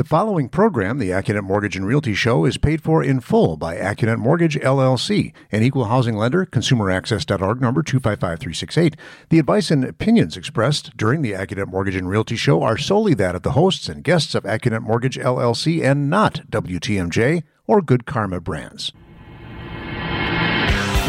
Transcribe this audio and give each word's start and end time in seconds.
The 0.00 0.04
following 0.04 0.48
program, 0.48 0.96
the 0.96 1.10
Accunet 1.10 1.42
Mortgage 1.42 1.76
and 1.76 1.86
Realty 1.86 2.14
Show, 2.14 2.46
is 2.46 2.56
paid 2.56 2.82
for 2.82 3.04
in 3.04 3.20
full 3.20 3.58
by 3.58 3.76
Accunet 3.76 4.16
Mortgage 4.16 4.58
LLC, 4.58 5.34
an 5.52 5.62
equal 5.62 5.84
housing 5.84 6.16
lender, 6.16 6.46
consumeraccess.org 6.46 7.60
number 7.60 7.82
255368. 7.82 8.96
The 9.28 9.38
advice 9.38 9.70
and 9.70 9.84
opinions 9.84 10.38
expressed 10.38 10.96
during 10.96 11.20
the 11.20 11.32
Accunet 11.32 11.66
Mortgage 11.66 11.96
and 11.96 12.08
Realty 12.08 12.36
Show 12.36 12.62
are 12.62 12.78
solely 12.78 13.12
that 13.12 13.34
of 13.34 13.42
the 13.42 13.52
hosts 13.52 13.90
and 13.90 14.02
guests 14.02 14.34
of 14.34 14.44
Accunet 14.44 14.80
Mortgage 14.80 15.18
LLC 15.18 15.84
and 15.84 16.08
not 16.08 16.50
WTMJ 16.50 17.42
or 17.66 17.82
Good 17.82 18.06
Karma 18.06 18.40
Brands. 18.40 18.94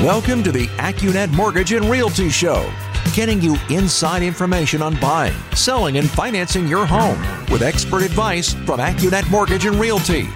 Welcome 0.03 0.43
to 0.43 0.51
the 0.51 0.67
Accunet 0.79 1.31
Mortgage 1.31 1.71
and 1.71 1.85
Realty 1.85 2.29
Show 2.29 2.69
getting 3.13 3.41
you 3.41 3.57
inside 3.69 4.23
information 4.23 4.81
on 4.81 4.99
buying, 4.99 5.33
selling, 5.53 5.97
and 5.97 6.09
financing 6.09 6.67
your 6.67 6.85
home 6.85 7.19
with 7.51 7.61
expert 7.61 8.03
advice 8.03 8.53
from 8.53 8.79
Accunet 8.79 9.29
Mortgage 9.29 9.65
and 9.65 9.75
Realty. 9.75 10.29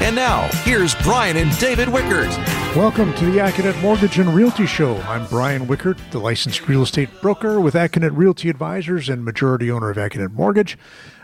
And 0.00 0.16
now, 0.16 0.48
here's 0.62 0.94
Brian 0.96 1.36
and 1.36 1.56
David 1.58 1.88
Wickert. 1.88 2.34
Welcome 2.74 3.12
to 3.14 3.26
the 3.26 3.38
Accunet 3.38 3.80
Mortgage 3.82 4.18
and 4.18 4.34
Realty 4.34 4.64
Show. 4.64 4.96
I'm 5.02 5.26
Brian 5.26 5.66
Wickert, 5.66 5.98
the 6.10 6.20
licensed 6.20 6.68
real 6.68 6.82
estate 6.82 7.10
broker 7.20 7.60
with 7.60 7.74
Accunet 7.74 8.16
Realty 8.16 8.48
Advisors 8.48 9.08
and 9.08 9.24
majority 9.24 9.70
owner 9.70 9.90
of 9.90 9.96
Accunet 9.96 10.32
Mortgage, 10.32 10.78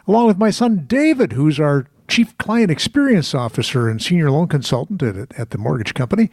along 0.06 0.26
with 0.26 0.38
my 0.38 0.50
son 0.50 0.84
David, 0.86 1.32
who's 1.32 1.58
our 1.58 1.86
Chief 2.14 2.38
Client 2.38 2.70
Experience 2.70 3.34
Officer 3.34 3.88
and 3.88 4.00
Senior 4.00 4.30
Loan 4.30 4.46
Consultant 4.46 5.02
at, 5.02 5.36
at 5.36 5.50
the 5.50 5.58
mortgage 5.58 5.94
company. 5.94 6.30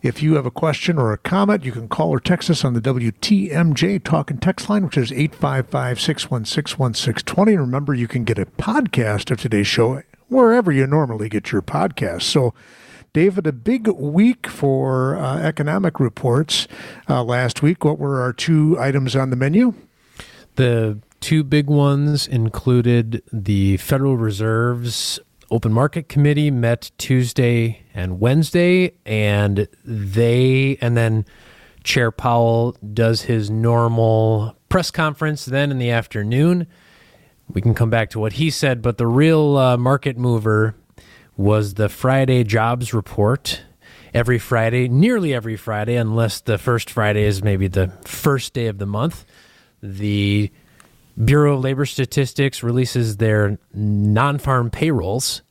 If 0.00 0.22
you 0.22 0.36
have 0.36 0.46
a 0.46 0.50
question 0.52 0.96
or 0.96 1.12
a 1.12 1.18
comment, 1.18 1.64
you 1.64 1.72
can 1.72 1.88
call 1.88 2.10
or 2.10 2.20
text 2.20 2.50
us 2.50 2.64
on 2.64 2.74
the 2.74 2.80
WTMJ 2.80 4.04
Talk 4.04 4.30
and 4.30 4.40
Text 4.40 4.70
line, 4.70 4.84
which 4.84 4.96
is 4.96 5.10
855 5.10 6.00
616 6.00 6.78
1620. 6.78 7.56
Remember, 7.56 7.92
you 7.92 8.06
can 8.06 8.22
get 8.22 8.38
a 8.38 8.46
podcast 8.46 9.32
of 9.32 9.40
today's 9.40 9.66
show 9.66 10.04
wherever 10.28 10.70
you 10.70 10.86
normally 10.86 11.28
get 11.28 11.50
your 11.50 11.62
podcasts. 11.62 12.22
So, 12.22 12.54
David, 13.12 13.48
a 13.48 13.52
big 13.52 13.88
week 13.88 14.46
for 14.46 15.16
uh, 15.16 15.40
economic 15.40 15.98
reports 15.98 16.68
uh, 17.08 17.24
last 17.24 17.60
week. 17.60 17.84
What 17.84 17.98
were 17.98 18.22
our 18.22 18.32
two 18.32 18.78
items 18.78 19.16
on 19.16 19.30
the 19.30 19.36
menu? 19.36 19.74
The 20.54 21.00
two 21.24 21.42
big 21.42 21.68
ones 21.68 22.26
included 22.26 23.22
the 23.32 23.78
Federal 23.78 24.18
Reserve's 24.18 25.18
Open 25.50 25.72
Market 25.72 26.06
Committee 26.06 26.50
met 26.50 26.90
Tuesday 26.98 27.82
and 27.94 28.20
Wednesday, 28.20 28.92
and 29.06 29.66
they, 29.86 30.76
and 30.82 30.98
then 30.98 31.24
Chair 31.82 32.10
Powell 32.10 32.76
does 32.92 33.22
his 33.22 33.48
normal 33.48 34.54
press 34.68 34.90
conference 34.90 35.46
then 35.46 35.70
in 35.70 35.78
the 35.78 35.90
afternoon. 35.90 36.66
We 37.48 37.62
can 37.62 37.72
come 37.72 37.88
back 37.88 38.10
to 38.10 38.18
what 38.18 38.34
he 38.34 38.50
said, 38.50 38.82
but 38.82 38.98
the 38.98 39.06
real 39.06 39.56
uh, 39.56 39.78
market 39.78 40.18
mover 40.18 40.74
was 41.38 41.74
the 41.74 41.88
Friday 41.88 42.44
jobs 42.44 42.92
report. 42.92 43.62
Every 44.12 44.38
Friday, 44.38 44.88
nearly 44.88 45.32
every 45.32 45.56
Friday, 45.56 45.96
unless 45.96 46.42
the 46.42 46.58
first 46.58 46.90
Friday 46.90 47.22
is 47.22 47.42
maybe 47.42 47.66
the 47.66 47.88
first 48.04 48.52
day 48.52 48.66
of 48.66 48.76
the 48.76 48.84
month, 48.84 49.24
the 49.82 50.52
Bureau 51.22 51.54
of 51.54 51.62
Labor 51.62 51.86
Statistics 51.86 52.60
releases 52.62 53.18
their 53.18 53.58
non 53.72 54.38
farm 54.38 54.70
payrolls. 54.70 55.42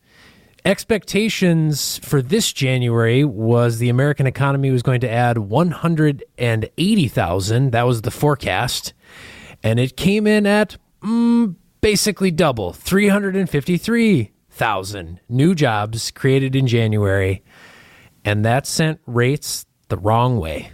Expectations 0.65 1.97
for 1.99 2.21
this 2.21 2.53
January 2.53 3.25
was 3.25 3.79
the 3.79 3.89
American 3.89 4.25
economy 4.25 4.71
was 4.71 4.81
going 4.81 5.01
to 5.01 5.09
add 5.09 5.37
180,000. 5.37 7.71
That 7.71 7.83
was 7.83 8.01
the 8.01 8.11
forecast. 8.11 8.93
And 9.61 9.77
it 9.79 9.97
came 9.97 10.25
in 10.25 10.45
at 10.45 10.77
mm, 11.01 11.55
basically 11.81 12.31
double 12.31 12.71
353,000 12.73 15.19
new 15.27 15.53
jobs 15.53 16.11
created 16.11 16.55
in 16.55 16.67
January. 16.67 17.43
And 18.23 18.45
that 18.45 18.65
sent 18.65 19.01
rates 19.05 19.65
the 19.89 19.97
wrong 19.97 20.39
way. 20.39 20.71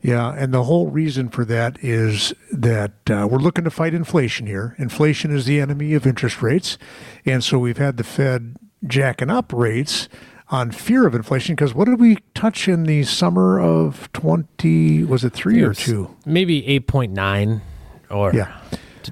Yeah, 0.00 0.32
and 0.32 0.54
the 0.54 0.62
whole 0.62 0.88
reason 0.88 1.28
for 1.28 1.44
that 1.46 1.76
is 1.82 2.32
that 2.52 2.92
uh, 3.10 3.26
we're 3.28 3.38
looking 3.38 3.64
to 3.64 3.70
fight 3.70 3.94
inflation 3.94 4.46
here. 4.46 4.76
Inflation 4.78 5.34
is 5.34 5.44
the 5.44 5.60
enemy 5.60 5.94
of 5.94 6.06
interest 6.06 6.40
rates. 6.40 6.78
And 7.26 7.42
so 7.42 7.58
we've 7.58 7.78
had 7.78 7.96
the 7.96 8.04
Fed 8.04 8.56
jacking 8.86 9.28
up 9.28 9.52
rates 9.52 10.08
on 10.50 10.70
fear 10.70 11.06
of 11.06 11.14
inflation 11.14 11.54
because 11.54 11.74
what 11.74 11.86
did 11.86 12.00
we 12.00 12.18
touch 12.34 12.68
in 12.68 12.84
the 12.84 13.02
summer 13.04 13.60
of 13.60 14.10
20 14.12 15.04
was 15.04 15.24
it 15.24 15.32
3 15.32 15.62
or 15.62 15.74
2 15.74 16.16
maybe 16.24 16.62
8.9 16.62 17.60
or 18.08 18.32
yeah, 18.32 18.58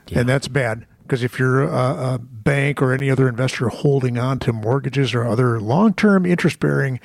yeah. 0.07 0.21
and 0.21 0.29
that's 0.29 0.49
bad 0.49 0.87
because 1.07 1.23
if 1.23 1.39
you're 1.39 1.63
a, 1.63 2.15
a, 2.15 2.19
bank 2.19 2.81
or 2.81 2.93
any 2.93 3.11
other 3.11 3.29
investor 3.29 3.69
holding 3.69 4.19
on 4.19 4.39
to 4.39 4.53
mortgages 4.53 5.15
or 5.15 5.25
other 5.25 5.61
long-term 5.61 6.25
interest-bearing 6.25 7.01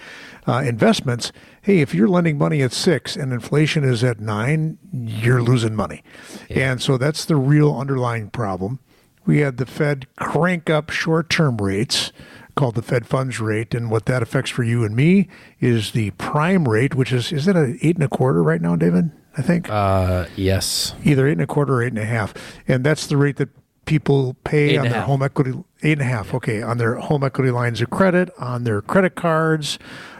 uh, 0.47 0.63
investments, 0.65 1.31
hey, 1.63 1.79
if 1.79 1.95
you're 1.95 2.07
lending 2.07 2.37
money 2.37 2.61
at 2.61 2.71
six 2.71 3.15
and 3.15 3.33
inflation 3.33 3.83
is 3.83 4.03
at 4.03 4.19
nine, 4.19 4.77
you're 4.91 5.41
losing 5.41 5.75
money, 5.75 6.03
yeah. 6.49 6.71
and 6.71 6.81
so 6.81 6.97
that's 6.97 7.25
the 7.25 7.35
real 7.35 7.75
underlying 7.75 8.29
problem. 8.29 8.79
We 9.25 9.39
had 9.39 9.57
the 9.57 9.65
Fed 9.65 10.07
crank 10.17 10.69
up 10.69 10.89
short-term 10.89 11.57
rates 11.57 12.11
called 12.55 12.75
the 12.75 12.81
Fed 12.81 13.05
funds 13.05 13.39
rate, 13.39 13.73
and 13.73 13.89
what 13.89 14.05
that 14.05 14.21
affects 14.21 14.51
for 14.51 14.63
you 14.63 14.83
and 14.83 14.95
me 14.95 15.27
is 15.59 15.91
the 15.91 16.11
prime 16.11 16.67
rate, 16.67 16.95
which 16.95 17.11
is 17.11 17.31
is 17.31 17.47
it 17.47 17.55
a 17.55 17.77
eight 17.81 17.95
and 17.95 18.03
a 18.03 18.09
quarter 18.09 18.43
right 18.43 18.61
now, 18.61 18.75
David? 18.75 19.11
I 19.37 19.41
think. 19.41 19.69
Uh, 19.69 20.25
yes. 20.35 20.93
Either 21.03 21.27
eight 21.27 21.33
and 21.33 21.41
a 21.41 21.47
quarter 21.47 21.75
or 21.75 21.83
eight 21.83 21.93
and 21.93 21.99
a 21.99 22.05
half, 22.05 22.33
and 22.67 22.83
that's 22.83 23.07
the 23.07 23.17
rate 23.17 23.37
that 23.37 23.49
people 23.91 24.37
pay 24.45 24.77
on 24.77 24.85
their 24.85 24.93
half. 24.93 25.05
home 25.05 25.21
equity 25.21 25.51
eight 25.83 25.91
and 25.91 26.01
a 26.01 26.05
half 26.05 26.33
okay 26.33 26.61
on 26.61 26.77
their 26.77 26.95
home 26.95 27.25
equity 27.25 27.51
lines 27.51 27.81
of 27.81 27.89
credit 27.89 28.29
on 28.39 28.63
their 28.63 28.81
credit 28.81 29.15
cards 29.15 29.77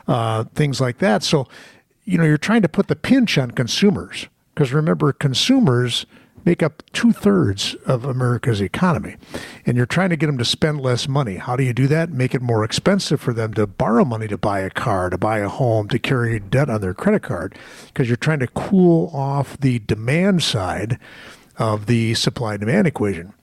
uh, 0.09 0.43
things 0.53 0.81
like 0.81 0.97
that 0.97 1.23
so 1.23 1.47
you 2.03 2.17
know 2.17 2.25
you're 2.25 2.37
trying 2.37 2.61
to 2.61 2.67
put 2.67 2.87
the 2.89 2.97
pinch 2.97 3.37
on 3.37 3.49
consumers 3.49 4.27
because 4.53 4.73
remember 4.73 5.13
consumers 5.13 6.05
make 6.43 6.61
up 6.63 6.83
two 6.91 7.11
thirds 7.11 7.75
of 7.85 8.03
America's 8.03 8.61
economy. 8.61 9.15
And 9.63 9.77
you're 9.77 9.85
trying 9.85 10.09
to 10.09 10.15
get 10.15 10.25
them 10.25 10.39
to 10.39 10.45
spend 10.45 10.81
less 10.81 11.07
money. 11.07 11.35
How 11.35 11.55
do 11.55 11.63
you 11.63 11.71
do 11.71 11.85
that? 11.87 12.09
Make 12.09 12.33
it 12.33 12.41
more 12.41 12.63
expensive 12.63 13.21
for 13.21 13.31
them 13.31 13.53
to 13.53 13.67
borrow 13.67 14.03
money 14.03 14.27
to 14.27 14.39
buy 14.39 14.61
a 14.61 14.71
car, 14.71 15.11
to 15.11 15.19
buy 15.19 15.37
a 15.37 15.49
home, 15.49 15.87
to 15.89 15.99
carry 15.99 16.39
debt 16.39 16.67
on 16.67 16.81
their 16.81 16.95
credit 16.95 17.21
card, 17.21 17.55
because 17.87 18.07
you're 18.07 18.17
trying 18.17 18.39
to 18.39 18.47
cool 18.47 19.11
off 19.15 19.55
the 19.59 19.77
demand 19.79 20.41
side 20.41 20.97
of 21.57 21.85
the 21.85 22.13
supply 22.15 22.57
demand 22.57 22.87
equation. 22.87 23.33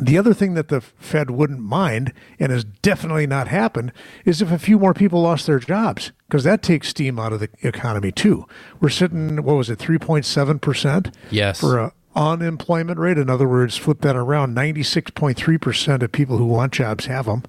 The 0.00 0.16
other 0.16 0.32
thing 0.32 0.54
that 0.54 0.68
the 0.68 0.80
Fed 0.80 1.30
wouldn't 1.30 1.60
mind, 1.60 2.12
and 2.38 2.50
has 2.50 2.64
definitely 2.64 3.26
not 3.26 3.48
happened, 3.48 3.92
is 4.24 4.40
if 4.40 4.50
a 4.50 4.58
few 4.58 4.78
more 4.78 4.94
people 4.94 5.20
lost 5.20 5.46
their 5.46 5.58
jobs, 5.58 6.12
because 6.26 6.44
that 6.44 6.62
takes 6.62 6.88
steam 6.88 7.18
out 7.18 7.32
of 7.32 7.40
the 7.40 7.50
economy 7.60 8.10
too. 8.10 8.46
We're 8.80 8.88
sitting, 8.88 9.42
what 9.42 9.56
was 9.56 9.68
it, 9.68 9.78
3.7%? 9.78 11.14
Yes. 11.30 11.60
For 11.60 11.78
a 11.78 11.92
unemployment 12.14 12.98
rate. 12.98 13.18
In 13.18 13.30
other 13.30 13.48
words, 13.48 13.76
flip 13.76 14.00
that 14.02 14.16
around, 14.16 14.54
96.3% 14.56 16.02
of 16.02 16.12
people 16.12 16.36
who 16.36 16.46
want 16.46 16.72
jobs 16.72 17.06
have 17.06 17.26
them. 17.26 17.42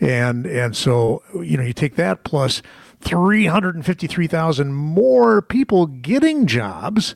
And, 0.00 0.46
and 0.46 0.76
so, 0.76 1.22
you 1.34 1.56
know, 1.56 1.62
you 1.62 1.72
take 1.72 1.96
that 1.96 2.24
plus 2.24 2.62
353,000 3.00 4.72
more 4.72 5.42
people 5.42 5.86
getting 5.86 6.46
jobs, 6.46 7.14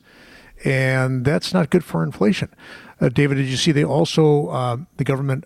and 0.63 1.25
that's 1.25 1.53
not 1.53 1.69
good 1.69 1.83
for 1.83 2.03
inflation. 2.03 2.49
Uh, 2.99 3.09
David, 3.09 3.35
did 3.35 3.47
you 3.47 3.57
see 3.57 3.71
they 3.71 3.83
also 3.83 4.47
uh, 4.47 4.77
the 4.97 5.03
government 5.03 5.45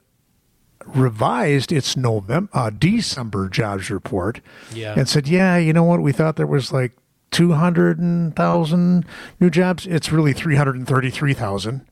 revised 0.86 1.72
its 1.72 1.96
November 1.96 2.50
uh, 2.54 2.70
December 2.70 3.50
jobs 3.50 3.90
report 3.90 4.42
yeah. 4.74 4.94
and 4.98 5.08
said, 5.08 5.28
yeah, 5.28 5.58
you 5.58 5.74
know 5.74 5.84
what? 5.84 6.02
We 6.02 6.12
thought 6.12 6.36
there 6.36 6.48
was 6.48 6.72
like 6.72 6.94
two 7.30 7.54
hundred 7.54 8.00
thousand 8.36 9.06
new 9.40 9.50
jobs. 9.50 9.86
It's 9.88 10.12
really 10.12 10.34
three 10.34 10.56
hundred 10.56 10.76
and 10.76 10.88
thirty 10.88 11.10
three 11.10 11.34
thousand. 11.34 11.86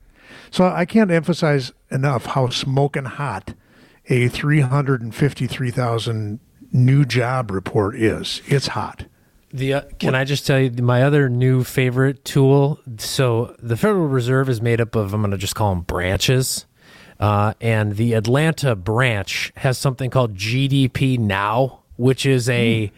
So 0.52 0.66
I 0.66 0.86
can't 0.86 1.12
emphasize 1.12 1.72
enough 1.92 2.26
how 2.28 2.50
smoking 2.50 3.06
hot 3.06 3.54
a 4.08 4.28
three 4.28 4.62
hundred 4.62 5.02
and 5.02 5.14
fifty 5.14 5.48
three 5.48 5.72
thousand 5.72 6.40
new 6.72 7.06
job 7.06 7.52
report 7.52 7.96
is. 7.96 8.42
It's 8.46 8.68
hot. 8.68 9.06
The 9.52 9.74
uh, 9.74 9.82
can? 9.98 10.14
I 10.14 10.26
just 10.26 10.46
tell 10.46 10.60
you 10.60 10.72
my 10.84 11.04
other 11.04 11.28
new 11.28 11.64
favorite 11.64 12.24
tool? 12.24 12.80
So 12.98 13.56
the 13.60 13.76
Federal 13.76 14.08
Reserve 14.08 14.48
is 14.48 14.62
made 14.62 14.80
up 14.80 14.96
of 14.96 15.14
I'm 15.14 15.22
going 15.22 15.32
to 15.32 15.38
just 15.38 15.56
call 15.56 15.74
them 15.74 15.82
branches, 15.82 16.66
uh, 17.20 17.54
and 17.60 17.96
the 17.96 18.14
Atlanta 18.14 18.76
branch 18.76 19.52
has 19.58 19.78
something 19.78 20.12
called 20.12 20.36
GDP 20.36 21.18
Now, 21.18 21.80
which 21.98 22.28
is 22.28 22.48
a 22.48 22.88
mm. 22.88 22.92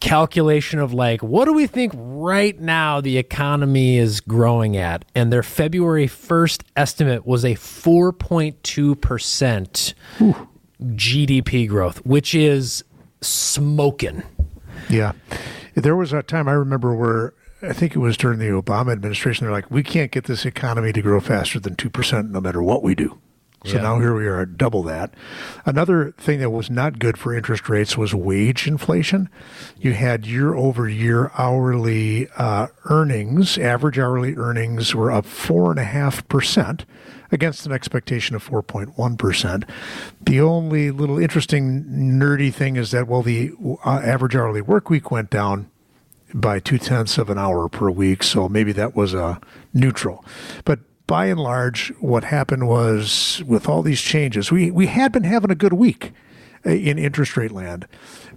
calculation 0.00 0.78
of 0.78 0.94
like 0.94 1.22
what 1.22 1.44
do 1.44 1.52
we 1.52 1.66
think 1.66 1.92
right 1.94 2.58
now 2.58 3.02
the 3.02 3.18
economy 3.18 3.98
is 3.98 4.22
growing 4.22 4.74
at, 4.78 5.04
and 5.14 5.30
their 5.30 5.42
February 5.42 6.06
first 6.06 6.64
estimate 6.76 7.26
was 7.26 7.44
a 7.44 7.54
4.2 7.54 8.98
percent 8.98 9.92
GDP 10.80 11.68
growth, 11.68 11.98
which 12.06 12.34
is 12.34 12.84
smoking. 13.20 14.22
Yeah. 14.88 15.12
There 15.74 15.96
was 15.96 16.12
a 16.12 16.22
time 16.22 16.48
I 16.48 16.52
remember 16.52 16.94
where 16.94 17.34
I 17.62 17.72
think 17.72 17.94
it 17.94 17.98
was 17.98 18.16
during 18.16 18.38
the 18.38 18.46
Obama 18.46 18.92
administration. 18.92 19.44
They're 19.44 19.52
like, 19.52 19.70
we 19.70 19.82
can't 19.82 20.10
get 20.10 20.24
this 20.24 20.44
economy 20.44 20.92
to 20.92 21.02
grow 21.02 21.20
faster 21.20 21.58
than 21.58 21.76
2% 21.76 22.30
no 22.30 22.40
matter 22.40 22.62
what 22.62 22.82
we 22.82 22.94
do. 22.94 23.18
So 23.64 23.74
yeah. 23.74 23.82
now 23.82 23.98
here 23.98 24.14
we 24.14 24.26
are 24.26 24.40
at 24.40 24.56
double 24.56 24.84
that. 24.84 25.12
Another 25.66 26.12
thing 26.12 26.38
that 26.38 26.50
was 26.50 26.70
not 26.70 27.00
good 27.00 27.18
for 27.18 27.34
interest 27.34 27.68
rates 27.68 27.98
was 27.98 28.14
wage 28.14 28.68
inflation. 28.68 29.28
You 29.80 29.94
had 29.94 30.26
year 30.26 30.54
over 30.54 30.88
year 30.88 31.32
hourly 31.36 32.28
uh, 32.36 32.68
earnings, 32.84 33.58
average 33.58 33.98
hourly 33.98 34.36
earnings 34.36 34.94
were 34.94 35.10
up 35.10 35.24
4.5% 35.24 36.84
against 37.30 37.66
an 37.66 37.72
expectation 37.72 38.34
of 38.34 38.46
4.1%. 38.48 39.68
The 40.20 40.40
only 40.40 40.90
little 40.90 41.18
interesting 41.18 41.84
nerdy 41.84 42.52
thing 42.52 42.76
is 42.76 42.90
that, 42.92 43.06
well, 43.06 43.22
the 43.22 43.52
uh, 43.84 44.00
average 44.00 44.34
hourly 44.34 44.62
work 44.62 44.90
week 44.90 45.10
went 45.10 45.30
down 45.30 45.70
by 46.34 46.60
two 46.60 46.78
tenths 46.78 47.18
of 47.18 47.30
an 47.30 47.38
hour 47.38 47.68
per 47.68 47.90
week, 47.90 48.22
so 48.22 48.48
maybe 48.48 48.72
that 48.72 48.94
was 48.94 49.14
a 49.14 49.24
uh, 49.24 49.38
neutral. 49.72 50.24
But 50.64 50.80
by 51.06 51.26
and 51.26 51.40
large, 51.40 51.88
what 52.00 52.24
happened 52.24 52.68
was 52.68 53.42
with 53.46 53.68
all 53.68 53.82
these 53.82 54.00
changes, 54.00 54.52
we, 54.52 54.70
we 54.70 54.86
had 54.86 55.10
been 55.10 55.24
having 55.24 55.50
a 55.50 55.54
good 55.54 55.72
week 55.72 56.12
uh, 56.66 56.70
in 56.70 56.98
interest 56.98 57.36
rate 57.36 57.52
land. 57.52 57.86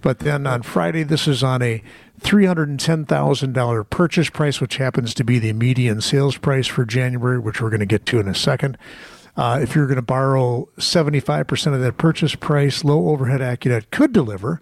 But 0.02 0.18
then 0.18 0.46
on 0.46 0.62
Friday, 0.62 1.04
this 1.04 1.26
is 1.26 1.42
on 1.42 1.62
a 1.62 1.82
$310,000 2.20 3.90
purchase 3.90 4.30
price, 4.30 4.60
which 4.60 4.76
happens 4.76 5.14
to 5.14 5.24
be 5.24 5.38
the 5.38 5.52
median 5.52 6.00
sales 6.00 6.36
price 6.36 6.66
for 6.66 6.84
January, 6.84 7.38
which 7.38 7.60
we're 7.60 7.70
going 7.70 7.80
to 7.80 7.86
get 7.86 8.04
to 8.06 8.20
in 8.20 8.28
a 8.28 8.34
second. 8.34 8.76
Uh, 9.36 9.58
if 9.62 9.74
you're 9.74 9.86
going 9.86 9.96
to 9.96 10.02
borrow 10.02 10.68
75% 10.76 11.74
of 11.74 11.80
that 11.80 11.96
purchase 11.96 12.34
price, 12.34 12.84
low 12.84 13.08
overhead 13.08 13.40
AccuNet 13.40 13.90
could 13.90 14.12
deliver 14.12 14.60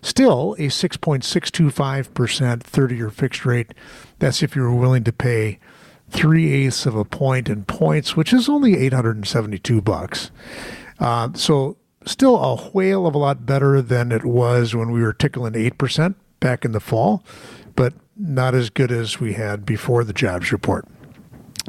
still 0.00 0.54
a 0.54 0.68
6.625% 0.68 2.62
30 2.62 2.96
year 2.96 3.10
fixed 3.10 3.44
rate. 3.44 3.74
That's 4.18 4.42
if 4.42 4.54
you're 4.54 4.72
willing 4.74 5.04
to 5.04 5.12
pay 5.12 5.58
three 6.10 6.52
eighths 6.52 6.86
of 6.86 6.94
a 6.94 7.04
point 7.04 7.48
in 7.48 7.64
points, 7.64 8.16
which 8.16 8.32
is 8.32 8.48
only 8.48 8.76
872 8.76 9.80
bucks. 9.80 10.30
Uh, 11.00 11.30
so 11.34 11.76
still 12.06 12.36
a 12.36 12.56
whale 12.70 13.06
of 13.06 13.14
a 13.14 13.18
lot 13.18 13.46
better 13.46 13.80
than 13.82 14.12
it 14.12 14.24
was 14.24 14.74
when 14.74 14.90
we 14.90 15.02
were 15.02 15.12
tickling 15.12 15.54
8% 15.54 16.14
back 16.40 16.64
in 16.64 16.72
the 16.72 16.80
fall, 16.80 17.24
but 17.74 17.94
not 18.16 18.54
as 18.54 18.70
good 18.70 18.92
as 18.92 19.20
we 19.20 19.34
had 19.34 19.64
before 19.64 20.04
the 20.04 20.12
jobs 20.12 20.52
report. 20.52 20.86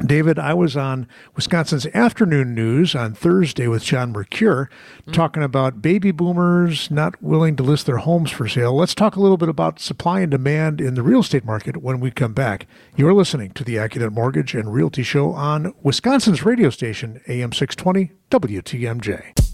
David, 0.04 0.40
I 0.40 0.54
was 0.54 0.76
on 0.76 1.06
Wisconsin's 1.36 1.86
afternoon 1.94 2.52
news 2.52 2.96
on 2.96 3.14
Thursday 3.14 3.68
with 3.68 3.84
John 3.84 4.10
Mercure 4.10 4.68
mm-hmm. 5.02 5.12
talking 5.12 5.42
about 5.42 5.80
baby 5.80 6.10
boomers 6.10 6.90
not 6.90 7.22
willing 7.22 7.54
to 7.56 7.62
list 7.62 7.86
their 7.86 7.98
homes 7.98 8.32
for 8.32 8.48
sale. 8.48 8.74
Let's 8.74 8.94
talk 8.94 9.14
a 9.14 9.20
little 9.20 9.36
bit 9.36 9.48
about 9.48 9.78
supply 9.78 10.20
and 10.20 10.32
demand 10.32 10.80
in 10.80 10.94
the 10.94 11.02
real 11.02 11.20
estate 11.20 11.44
market 11.44 11.76
when 11.76 12.00
we 12.00 12.10
come 12.10 12.32
back. 12.32 12.66
You're 12.96 13.14
listening 13.14 13.52
to 13.52 13.62
the 13.62 13.76
AccuNet 13.76 14.12
Mortgage 14.12 14.54
and 14.54 14.74
Realty 14.74 15.04
Show 15.04 15.30
on 15.32 15.72
Wisconsin's 15.82 16.44
radio 16.44 16.70
station, 16.70 17.20
AM 17.28 17.52
620 17.52 18.10
WTMJ. 18.30 19.53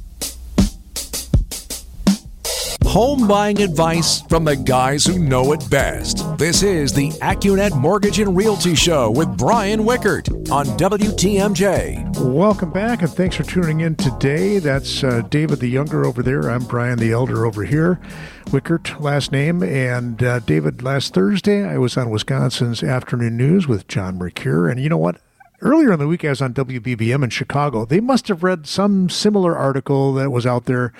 Home 2.91 3.29
buying 3.29 3.63
advice 3.63 4.21
from 4.23 4.43
the 4.43 4.57
guys 4.57 5.05
who 5.05 5.17
know 5.17 5.53
it 5.53 5.71
best. 5.71 6.27
This 6.37 6.65
is 6.65 6.93
the 6.93 7.11
AccuNet 7.23 7.81
Mortgage 7.81 8.19
and 8.19 8.37
Realty 8.37 8.75
Show 8.75 9.13
with 9.13 9.37
Brian 9.37 9.85
Wickert 9.85 10.51
on 10.51 10.67
WTMJ. 10.77 12.19
Welcome 12.19 12.73
back, 12.73 13.03
and 13.03 13.11
thanks 13.13 13.37
for 13.37 13.45
tuning 13.45 13.83
in 13.83 13.95
today. 13.95 14.59
That's 14.59 15.05
uh, 15.05 15.21
David 15.31 15.61
the 15.61 15.69
Younger 15.69 16.05
over 16.05 16.21
there. 16.21 16.51
I'm 16.51 16.65
Brian 16.65 16.99
the 16.99 17.13
Elder 17.13 17.47
over 17.47 17.63
here. 17.63 18.01
Wickert, 18.47 18.99
last 18.99 19.31
name. 19.31 19.63
And 19.63 20.21
uh, 20.21 20.41
David, 20.41 20.83
last 20.83 21.15
Thursday, 21.15 21.65
I 21.65 21.79
was 21.79 21.97
on 21.97 22.11
Wisconsin's 22.11 22.83
Afternoon 22.83 23.37
News 23.37 23.69
with 23.69 23.87
John 23.87 24.19
Mercure. 24.19 24.69
And 24.69 24.81
you 24.81 24.89
know 24.89 24.99
what? 24.99 25.21
Earlier 25.62 25.93
in 25.93 25.99
the 25.99 26.07
week, 26.07 26.25
I 26.25 26.31
was 26.31 26.43
on 26.43 26.55
WBBM 26.55 27.23
in 27.23 27.31
Chicago. 27.31 27.85
They 27.85 28.01
must 28.01 28.29
have 28.29 28.43
read 28.43 28.67
some 28.67 29.09
similar 29.09 29.57
article 29.57 30.15
that 30.15 30.31
was 30.31 30.47
out 30.47 30.67
there 30.67 30.93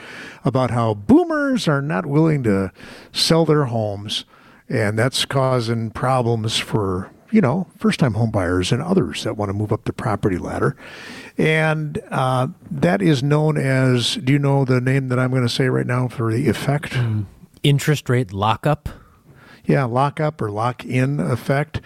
about 0.45 0.71
how 0.71 0.95
boomers 0.95 1.69
are 1.69 1.83
not 1.83 2.07
willing 2.07 2.43
to 2.45 2.73
sell 3.13 3.45
their 3.45 3.65
homes, 3.67 4.25
and 4.69 4.99
that's 4.99 5.25
causing 5.25 5.91
problems 5.91 6.59
for 6.59 7.11
you 7.31 7.41
know 7.41 7.69
first-time 7.79 8.15
homebuyers 8.15 8.73
and 8.73 8.83
others 8.83 9.23
that 9.25 9.37
want 9.37 9.49
to 9.49 9.53
move 9.53 9.73
up 9.73 9.85
the 9.85 9.93
property 9.93 10.39
ladder. 10.39 10.77
And 11.39 12.01
uh, 12.11 12.49
that 12.71 13.03
is 13.03 13.23
known 13.23 13.57
as. 13.57 14.17
Do 14.17 14.33
you 14.33 14.39
know 14.39 14.65
the 14.65 14.81
name 14.81 15.09
that 15.09 15.19
I'm 15.19 15.31
going 15.31 15.43
to 15.43 15.49
say 15.49 15.69
right 15.69 15.87
now 15.87 16.09
for 16.09 16.33
the 16.33 16.49
effect? 16.49 16.93
Mm, 16.93 17.27
interest 17.63 18.09
rate 18.09 18.33
lockup. 18.33 18.89
Yeah, 19.65 19.85
lockup 19.85 20.41
or 20.43 20.51
lock 20.51 20.85
in 20.85 21.21
effect 21.21 21.81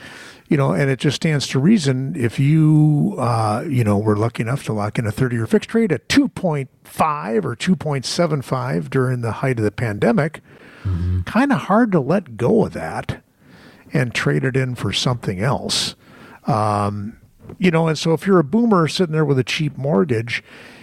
you 0.49 0.57
know, 0.57 0.73
and 0.73 0.91
it 0.91 0.99
just 0.99 1.17
stands 1.17 1.47
to 1.49 1.59
reason 1.59 2.15
if 2.17 2.39
you, 2.39 3.17
uh, 3.19 3.65
you 3.69 3.83
know, 3.83 3.99
were 3.99 4.17
lucky 4.17 4.43
enough 4.43 4.65
to 4.65 4.73
lock 4.73 4.99
in 4.99 5.07
a 5.07 5.13
30 5.13 5.37
year 5.37 5.47
fixed 5.47 5.75
rate 5.75 5.91
at 5.91 6.09
2.5 6.09 6.69
or 7.45 7.57
2.75 7.57 8.91
during 8.91 9.23
the 9.23 9.33
height 9.33 9.59
of 9.59 9.65
the 9.65 9.71
pandemic, 9.71 10.43
mm-hmm. 10.85 11.23
kind 11.23 11.53
of 11.53 11.61
hard 11.61 11.93
to 11.93 12.01
let 12.01 12.37
go 12.37 12.67
of 12.67 12.73
that 12.75 13.23
and 13.93 14.15
trade 14.15 14.45
it 14.45 14.57
in 14.57 14.75
for 14.75 14.93
something 14.93 15.41
else. 15.41 15.95
Um, 16.47 17.17
you 17.59 17.71
know, 17.71 17.89
and 17.89 17.99
so 17.99 18.13
if 18.13 18.27
you're 18.27 18.39
a 18.39 18.45
boomer 18.45 18.89
sitting 18.89 19.13
there 19.13 19.25
with 19.25 19.39
a 19.39 19.45
cheap 19.45 19.79
mortgage, 19.79 20.43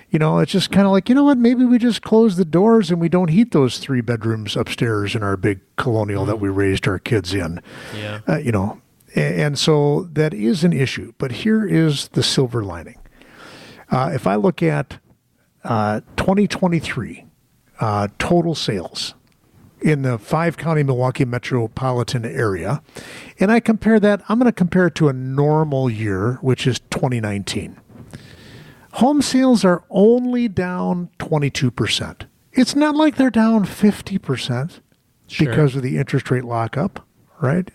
you 0.09 0.19
know, 0.19 0.39
it's 0.39 0.51
just 0.51 0.71
kind 0.71 0.85
of 0.85 0.91
like, 0.91 1.07
you 1.07 1.15
know 1.15 1.23
what, 1.23 1.37
maybe 1.37 1.63
we 1.63 1.77
just 1.77 2.01
close 2.01 2.35
the 2.35 2.45
doors 2.45 2.91
and 2.91 2.99
we 2.99 3.09
don't 3.09 3.29
heat 3.29 3.51
those 3.51 3.77
three 3.77 4.01
bedrooms 4.01 4.57
upstairs 4.57 5.15
in 5.15 5.23
our 5.23 5.37
big 5.37 5.61
colonial 5.77 6.25
that 6.25 6.39
we 6.39 6.49
raised 6.49 6.87
our 6.87 6.99
kids 6.99 7.33
in. 7.33 7.61
Yeah. 7.95 8.19
Uh, 8.27 8.37
you 8.37 8.51
know, 8.51 8.81
and 9.15 9.57
so 9.57 10.09
that 10.13 10.33
is 10.33 10.63
an 10.63 10.73
issue. 10.73 11.13
But 11.17 11.31
here 11.31 11.65
is 11.65 12.09
the 12.09 12.23
silver 12.23 12.63
lining. 12.63 12.97
Uh, 13.89 14.11
if 14.13 14.25
I 14.25 14.35
look 14.35 14.63
at 14.63 14.99
uh, 15.63 16.01
2023 16.15 17.25
uh, 17.79 18.07
total 18.17 18.55
sales 18.55 19.13
in 19.81 20.03
the 20.03 20.17
five 20.17 20.57
county 20.57 20.83
Milwaukee 20.83 21.25
metropolitan 21.25 22.25
area, 22.25 22.81
and 23.39 23.51
I 23.51 23.59
compare 23.59 23.99
that, 23.99 24.21
I'm 24.29 24.39
going 24.39 24.45
to 24.45 24.53
compare 24.53 24.87
it 24.87 24.95
to 24.95 25.09
a 25.09 25.13
normal 25.13 25.89
year, 25.89 26.37
which 26.41 26.65
is 26.65 26.79
2019. 26.91 27.79
Home 28.93 29.21
sales 29.21 29.65
are 29.65 29.83
only 29.89 30.47
down 30.47 31.09
22%. 31.19 32.25
It's 32.53 32.75
not 32.75 32.95
like 32.95 33.15
they're 33.15 33.29
down 33.29 33.65
50% 33.65 34.79
sure. 35.27 35.47
because 35.47 35.75
of 35.75 35.81
the 35.81 35.97
interest 35.97 36.29
rate 36.29 36.43
lockup, 36.43 37.05
right? 37.39 37.71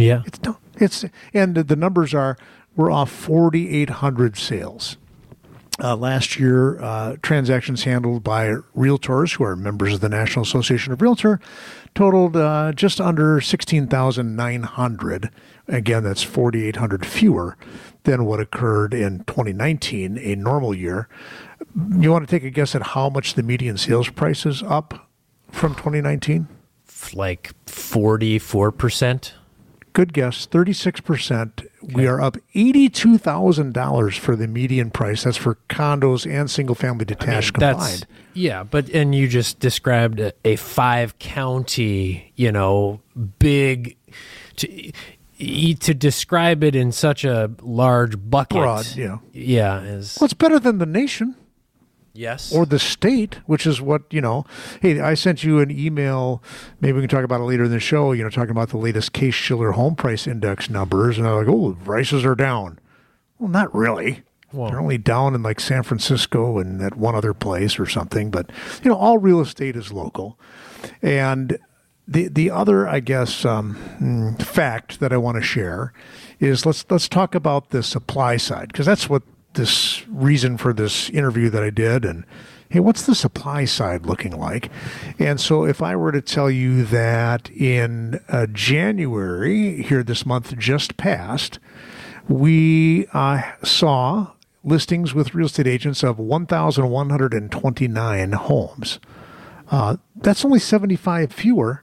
Yeah. 0.00 0.22
It's 0.26 0.38
down 0.38 0.56
it's 0.80 1.04
and 1.32 1.54
the 1.54 1.76
numbers 1.76 2.14
are 2.14 2.36
we're 2.74 2.90
off 2.90 3.10
4,800 3.10 4.36
sales. 4.36 4.96
Uh, 5.82 5.96
last 5.96 6.38
year, 6.38 6.80
uh, 6.82 7.16
transactions 7.22 7.84
handled 7.84 8.22
by 8.22 8.48
realtors, 8.76 9.36
who 9.36 9.44
are 9.44 9.56
members 9.56 9.94
of 9.94 10.00
the 10.00 10.10
National 10.10 10.42
Association 10.42 10.92
of 10.92 11.00
Realtor, 11.00 11.40
totaled 11.94 12.36
uh, 12.36 12.72
just 12.72 13.00
under 13.00 13.40
16,900. 13.40 15.30
Again, 15.68 16.02
that's 16.02 16.22
4,800 16.22 17.06
fewer 17.06 17.56
than 18.02 18.26
what 18.26 18.40
occurred 18.40 18.92
in 18.92 19.20
2019, 19.24 20.18
a 20.18 20.36
normal 20.36 20.74
year. 20.74 21.08
You 21.98 22.12
want 22.12 22.28
to 22.28 22.30
take 22.30 22.44
a 22.44 22.50
guess 22.50 22.74
at 22.74 22.82
how 22.82 23.08
much 23.08 23.32
the 23.34 23.42
median 23.42 23.78
sales 23.78 24.10
price 24.10 24.44
is 24.44 24.62
up 24.62 25.08
from 25.50 25.74
2019? 25.74 26.46
Like 27.14 27.54
44%. 27.64 29.32
Good 29.92 30.12
guess, 30.12 30.46
36%. 30.46 31.64
Okay. 31.82 31.94
We 31.94 32.06
are 32.06 32.20
up 32.20 32.36
$82,000 32.54 34.18
for 34.18 34.36
the 34.36 34.46
median 34.46 34.90
price. 34.90 35.24
That's 35.24 35.36
for 35.36 35.56
condos 35.68 36.30
and 36.30 36.50
single 36.50 36.74
family 36.74 37.04
detached 37.04 37.56
I 37.56 37.60
mean, 37.60 37.74
combined. 37.74 38.06
Yeah, 38.34 38.62
but 38.62 38.88
and 38.90 39.14
you 39.14 39.26
just 39.26 39.58
described 39.58 40.20
a, 40.20 40.32
a 40.44 40.56
five 40.56 41.18
county, 41.18 42.32
you 42.36 42.52
know, 42.52 43.00
big 43.38 43.96
to, 44.56 44.92
to 45.38 45.94
describe 45.94 46.62
it 46.62 46.76
in 46.76 46.92
such 46.92 47.24
a 47.24 47.50
large 47.60 48.16
bucket. 48.30 48.58
Broad, 48.58 48.86
yeah. 48.94 49.18
Yeah, 49.32 49.80
is 49.80 50.16
Well, 50.20 50.26
it's 50.26 50.34
better 50.34 50.60
than 50.60 50.78
the 50.78 50.86
nation. 50.86 51.34
Yes. 52.12 52.52
Or 52.52 52.66
the 52.66 52.78
state, 52.78 53.36
which 53.46 53.66
is 53.66 53.80
what, 53.80 54.02
you 54.10 54.20
know, 54.20 54.44
hey, 54.80 55.00
I 55.00 55.14
sent 55.14 55.44
you 55.44 55.60
an 55.60 55.70
email. 55.70 56.42
Maybe 56.80 56.94
we 56.94 57.02
can 57.02 57.08
talk 57.08 57.24
about 57.24 57.40
it 57.40 57.44
later 57.44 57.64
in 57.64 57.70
the 57.70 57.80
show, 57.80 58.12
you 58.12 58.24
know, 58.24 58.30
talking 58.30 58.50
about 58.50 58.70
the 58.70 58.78
latest 58.78 59.12
Case 59.12 59.34
Shiller 59.34 59.72
home 59.72 59.94
price 59.94 60.26
index 60.26 60.68
numbers. 60.68 61.18
And 61.18 61.26
I'm 61.26 61.36
like, 61.36 61.48
oh, 61.48 61.76
prices 61.84 62.24
are 62.24 62.34
down. 62.34 62.78
Well, 63.38 63.48
not 63.48 63.74
really. 63.74 64.22
Well, 64.52 64.70
They're 64.70 64.80
only 64.80 64.98
down 64.98 65.34
in 65.34 65.42
like 65.44 65.60
San 65.60 65.84
Francisco 65.84 66.58
and 66.58 66.82
at 66.82 66.96
one 66.96 67.14
other 67.14 67.32
place 67.32 67.78
or 67.78 67.86
something. 67.86 68.30
But, 68.30 68.50
you 68.82 68.90
know, 68.90 68.96
all 68.96 69.18
real 69.18 69.40
estate 69.40 69.76
is 69.76 69.92
local. 69.92 70.36
And 71.00 71.58
the, 72.08 72.26
the 72.26 72.50
other, 72.50 72.88
I 72.88 72.98
guess, 72.98 73.44
um, 73.44 73.76
mm, 74.00 74.42
fact 74.42 74.98
that 74.98 75.12
I 75.12 75.16
want 75.16 75.36
to 75.36 75.42
share 75.42 75.92
is 76.40 76.66
let's 76.66 76.84
let's 76.90 77.08
talk 77.08 77.34
about 77.34 77.70
the 77.70 77.82
supply 77.82 78.36
side 78.36 78.68
because 78.68 78.86
that's 78.86 79.08
what 79.08 79.22
this 79.54 80.06
reason 80.08 80.56
for 80.56 80.72
this 80.72 81.10
interview 81.10 81.50
that 81.50 81.62
I 81.62 81.70
did 81.70 82.04
and 82.04 82.24
hey, 82.70 82.80
what's 82.80 83.04
the 83.04 83.16
supply 83.16 83.64
side 83.64 84.06
looking 84.06 84.38
like? 84.38 84.70
And 85.18 85.40
so, 85.40 85.64
if 85.64 85.82
I 85.82 85.96
were 85.96 86.12
to 86.12 86.22
tell 86.22 86.48
you 86.50 86.84
that 86.84 87.50
in 87.50 88.20
uh, 88.28 88.46
January, 88.46 89.82
here 89.82 90.04
this 90.04 90.24
month 90.24 90.56
just 90.56 90.96
passed, 90.96 91.58
we 92.28 93.08
uh, 93.12 93.42
saw 93.62 94.32
listings 94.62 95.14
with 95.14 95.34
real 95.34 95.46
estate 95.46 95.66
agents 95.66 96.04
of 96.04 96.18
1,129 96.18 98.32
homes. 98.32 99.00
Uh, 99.70 99.96
that's 100.16 100.44
only 100.44 100.58
75 100.58 101.32
fewer 101.32 101.82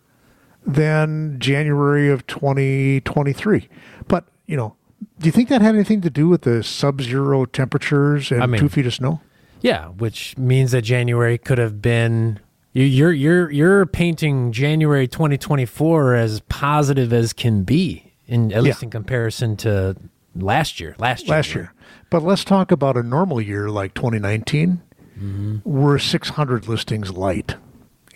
than 0.66 1.40
January 1.40 2.10
of 2.10 2.28
2023. 2.28 3.70
But, 4.08 4.26
you 4.46 4.58
know, 4.58 4.76
do 5.20 5.26
you 5.26 5.32
think 5.32 5.50
that 5.50 5.62
had 5.62 5.76
anything 5.76 6.02
to 6.02 6.10
do 6.10 6.28
with 6.28 6.42
the 6.42 6.64
sub 6.64 7.02
zero 7.02 7.46
temperatures 7.46 8.32
and 8.32 8.44
I 8.44 8.46
mean, 8.46 8.60
two 8.60 8.70
feet 8.70 8.86
of 8.86 8.94
snow? 8.94 9.22
Yeah, 9.62 9.88
which 9.88 10.38
means 10.38 10.72
that 10.72 10.84
January 10.84 11.38
could 11.38 11.58
have 11.58 11.82
been 11.82 12.40
you're 12.74 13.12
you're 13.12 13.50
you're 13.50 13.86
painting 13.88 14.52
January 14.52 15.08
2024 15.08 16.16
as 16.16 16.42
positive 16.42 17.12
as 17.12 17.34
can 17.34 17.64
be 17.64 18.14
in 18.28 18.52
at 18.54 18.64
least 18.64 18.82
yeah. 18.82 18.86
in 18.86 18.92
comparison 18.92 19.58
to 19.58 19.96
last 20.36 20.80
year. 20.80 20.96
Last 21.00 21.26
year. 21.26 21.36
Last 21.36 21.56
year. 21.56 21.74
But 22.10 22.24
let's 22.24 22.44
talk 22.44 22.72
about 22.72 22.96
a 22.96 23.04
normal 23.04 23.42
year 23.42 23.70
like 23.70 23.94
2019. 23.96 24.82
Mm-hmm. 25.18 25.58
We're 25.64 25.98
600 25.98 26.68
listings 26.68 27.12
light. 27.12 27.56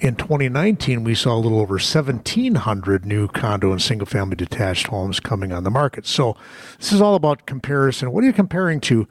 In 0.01 0.15
2019, 0.15 1.03
we 1.03 1.13
saw 1.13 1.35
a 1.35 1.37
little 1.37 1.59
over 1.59 1.75
1,700 1.75 3.05
new 3.05 3.27
condo 3.27 3.71
and 3.71 3.79
single 3.79 4.07
family 4.07 4.35
detached 4.35 4.87
homes 4.87 5.19
coming 5.19 5.53
on 5.53 5.63
the 5.63 5.69
market. 5.69 6.07
So 6.07 6.35
this 6.79 6.91
is 6.91 7.01
all 7.01 7.13
about 7.13 7.45
comparison. 7.45 8.11
What 8.11 8.23
are 8.23 8.27
you 8.27 8.33
comparing 8.33 8.81
to? 8.81 9.07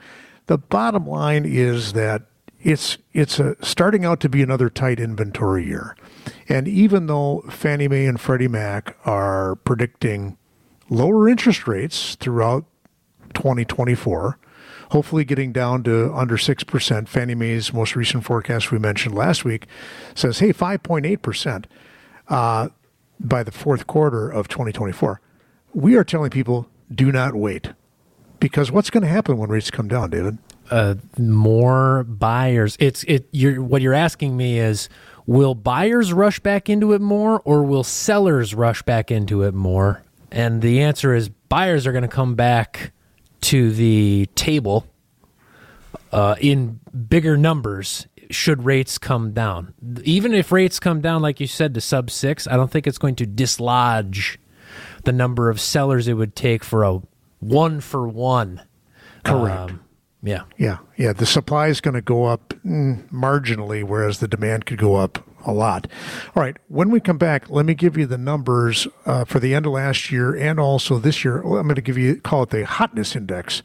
The 0.46 0.58
bottom 0.58 1.06
line 1.06 1.44
is 1.46 1.92
that 1.92 2.22
it's 2.60 2.98
it's 3.12 3.38
a, 3.38 3.54
starting 3.64 4.04
out 4.04 4.18
to 4.20 4.28
be 4.28 4.42
another 4.42 4.68
tight 4.68 4.98
inventory 4.98 5.64
year. 5.64 5.96
And 6.48 6.66
even 6.66 7.06
though 7.06 7.44
Fannie 7.48 7.86
Mae 7.86 8.06
and 8.06 8.20
Freddie 8.20 8.48
Mac 8.48 8.96
are 9.06 9.54
predicting 9.54 10.38
lower 10.88 11.28
interest 11.28 11.68
rates 11.68 12.16
throughout 12.16 12.64
2024, 13.34 14.40
hopefully 14.90 15.24
getting 15.24 15.52
down 15.52 15.82
to 15.84 16.12
under 16.14 16.36
6%. 16.36 17.08
Fannie 17.08 17.34
Mae's 17.34 17.72
most 17.72 17.96
recent 17.96 18.24
forecast 18.24 18.70
we 18.70 18.78
mentioned 18.78 19.14
last 19.14 19.44
week 19.44 19.66
says, 20.14 20.40
hey, 20.40 20.52
5.8% 20.52 21.64
uh, 22.28 22.68
by 23.18 23.42
the 23.42 23.52
fourth 23.52 23.86
quarter 23.86 24.28
of 24.28 24.48
2024. 24.48 25.20
We 25.72 25.96
are 25.96 26.04
telling 26.04 26.30
people 26.30 26.68
do 26.92 27.12
not 27.12 27.34
wait 27.34 27.70
because 28.40 28.72
what's 28.72 28.90
going 28.90 29.02
to 29.02 29.08
happen 29.08 29.38
when 29.38 29.50
rates 29.50 29.70
come 29.70 29.86
down, 29.86 30.10
David? 30.10 30.38
Uh, 30.70 30.96
more 31.18 32.04
buyers. 32.04 32.76
It's 32.80 33.04
it. 33.04 33.28
You're 33.32 33.60
what 33.62 33.82
you're 33.82 33.94
asking 33.94 34.36
me 34.36 34.58
is, 34.58 34.88
will 35.26 35.54
buyers 35.54 36.12
rush 36.12 36.40
back 36.40 36.68
into 36.68 36.92
it 36.92 37.00
more, 37.00 37.42
or 37.44 37.64
will 37.64 37.84
sellers 37.84 38.54
rush 38.54 38.82
back 38.82 39.10
into 39.10 39.42
it 39.42 39.52
more? 39.52 40.02
And 40.30 40.62
the 40.62 40.80
answer 40.80 41.12
is, 41.12 41.28
buyers 41.28 41.86
are 41.86 41.92
going 41.92 42.02
to 42.02 42.08
come 42.08 42.36
back 42.36 42.92
to 43.42 43.72
the 43.72 44.28
table 44.34 44.86
uh, 46.12 46.36
in 46.40 46.80
bigger 47.08 47.36
numbers 47.36 48.06
should 48.30 48.64
rates 48.64 48.98
come 48.98 49.32
down. 49.32 49.74
Even 50.04 50.32
if 50.32 50.52
rates 50.52 50.78
come 50.78 51.00
down, 51.00 51.22
like 51.22 51.40
you 51.40 51.46
said, 51.46 51.74
to 51.74 51.80
sub 51.80 52.10
six, 52.10 52.46
I 52.46 52.56
don't 52.56 52.70
think 52.70 52.86
it's 52.86 52.98
going 52.98 53.16
to 53.16 53.26
dislodge 53.26 54.38
the 55.04 55.12
number 55.12 55.50
of 55.50 55.60
sellers 55.60 56.06
it 56.08 56.14
would 56.14 56.36
take 56.36 56.62
for 56.62 56.84
a 56.84 57.00
one 57.40 57.80
for 57.80 58.06
one. 58.06 58.62
Correct. 59.24 59.70
Um, 59.70 59.84
yeah. 60.22 60.42
Yeah. 60.58 60.78
Yeah. 60.96 61.12
The 61.12 61.26
supply 61.26 61.68
is 61.68 61.80
going 61.80 61.94
to 61.94 62.02
go 62.02 62.26
up 62.26 62.50
mm, 62.64 63.08
marginally, 63.10 63.82
whereas 63.82 64.20
the 64.20 64.28
demand 64.28 64.66
could 64.66 64.78
go 64.78 64.96
up 64.96 65.26
a 65.44 65.52
lot. 65.52 65.86
All 66.34 66.42
right. 66.42 66.56
When 66.68 66.90
we 66.90 67.00
come 67.00 67.18
back, 67.18 67.50
let 67.50 67.66
me 67.66 67.74
give 67.74 67.96
you 67.96 68.06
the 68.06 68.18
numbers 68.18 68.86
uh, 69.06 69.24
for 69.24 69.38
the 69.38 69.54
end 69.54 69.66
of 69.66 69.72
last 69.72 70.10
year 70.10 70.34
and 70.34 70.58
also 70.58 70.98
this 70.98 71.24
year. 71.24 71.38
I'm 71.40 71.64
going 71.64 71.74
to 71.74 71.82
give 71.82 71.98
you, 71.98 72.16
call 72.20 72.42
it 72.44 72.50
the 72.50 72.64
hotness 72.64 73.16
index 73.16 73.62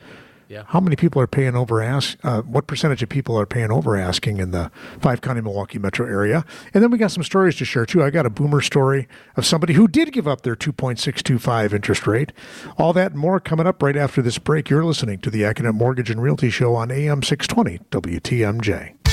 yeah. 0.47 0.63
How 0.67 0.79
many 0.79 0.95
people 0.95 1.21
are 1.21 1.27
paying 1.27 1.55
over 1.55 1.81
ask? 1.81 2.17
Uh, 2.23 2.41
what 2.41 2.67
percentage 2.67 3.01
of 3.01 3.09
people 3.09 3.39
are 3.39 3.45
paying 3.45 3.71
over 3.71 3.95
asking 3.95 4.37
in 4.37 4.51
the 4.51 4.71
five 4.99 5.21
county 5.21 5.41
Milwaukee 5.41 5.79
metro 5.79 6.05
area? 6.05 6.45
And 6.73 6.83
then 6.83 6.91
we 6.91 6.97
got 6.97 7.11
some 7.11 7.23
stories 7.23 7.55
to 7.57 7.65
share 7.65 7.85
too. 7.85 8.03
I 8.03 8.09
got 8.09 8.25
a 8.25 8.29
boomer 8.29 8.61
story 8.61 9.07
of 9.35 9.45
somebody 9.45 9.73
who 9.73 9.87
did 9.87 10.11
give 10.11 10.27
up 10.27 10.41
their 10.41 10.55
2.625 10.55 11.73
interest 11.73 12.05
rate. 12.05 12.31
All 12.77 12.93
that 12.93 13.11
and 13.11 13.19
more 13.19 13.39
coming 13.39 13.65
up 13.65 13.81
right 13.81 13.97
after 13.97 14.21
this 14.21 14.37
break. 14.37 14.69
You're 14.69 14.85
listening 14.85 15.19
to 15.19 15.29
the 15.29 15.41
AccuNet 15.41 15.73
Mortgage 15.73 16.11
and 16.11 16.21
Realty 16.21 16.49
Show 16.49 16.75
on 16.75 16.91
AM 16.91 17.23
620 17.23 17.79
WTMJ. 17.89 19.04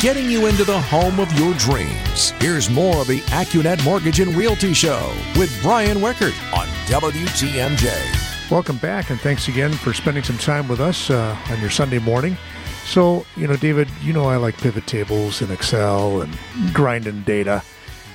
Getting 0.00 0.30
you 0.30 0.46
into 0.46 0.62
the 0.62 0.80
home 0.80 1.18
of 1.18 1.32
your 1.32 1.52
dreams. 1.54 2.30
Here's 2.38 2.70
more 2.70 3.00
of 3.00 3.08
the 3.08 3.18
AccuNet 3.32 3.84
Mortgage 3.84 4.20
and 4.20 4.32
Realty 4.36 4.72
Show 4.72 5.12
with 5.36 5.52
Brian 5.60 5.98
Wickert 5.98 6.34
on 6.56 6.68
WTMJ. 6.86 8.48
Welcome 8.48 8.76
back, 8.76 9.10
and 9.10 9.20
thanks 9.20 9.48
again 9.48 9.72
for 9.72 9.92
spending 9.92 10.22
some 10.22 10.38
time 10.38 10.68
with 10.68 10.78
us 10.78 11.10
uh, 11.10 11.36
on 11.50 11.60
your 11.60 11.68
Sunday 11.68 11.98
morning. 11.98 12.36
So, 12.84 13.26
you 13.36 13.48
know, 13.48 13.56
David, 13.56 13.88
you 14.00 14.12
know 14.12 14.26
I 14.26 14.36
like 14.36 14.56
pivot 14.56 14.86
tables 14.86 15.42
and 15.42 15.50
Excel 15.50 16.22
and 16.22 16.38
grinding 16.72 17.22
data. 17.22 17.64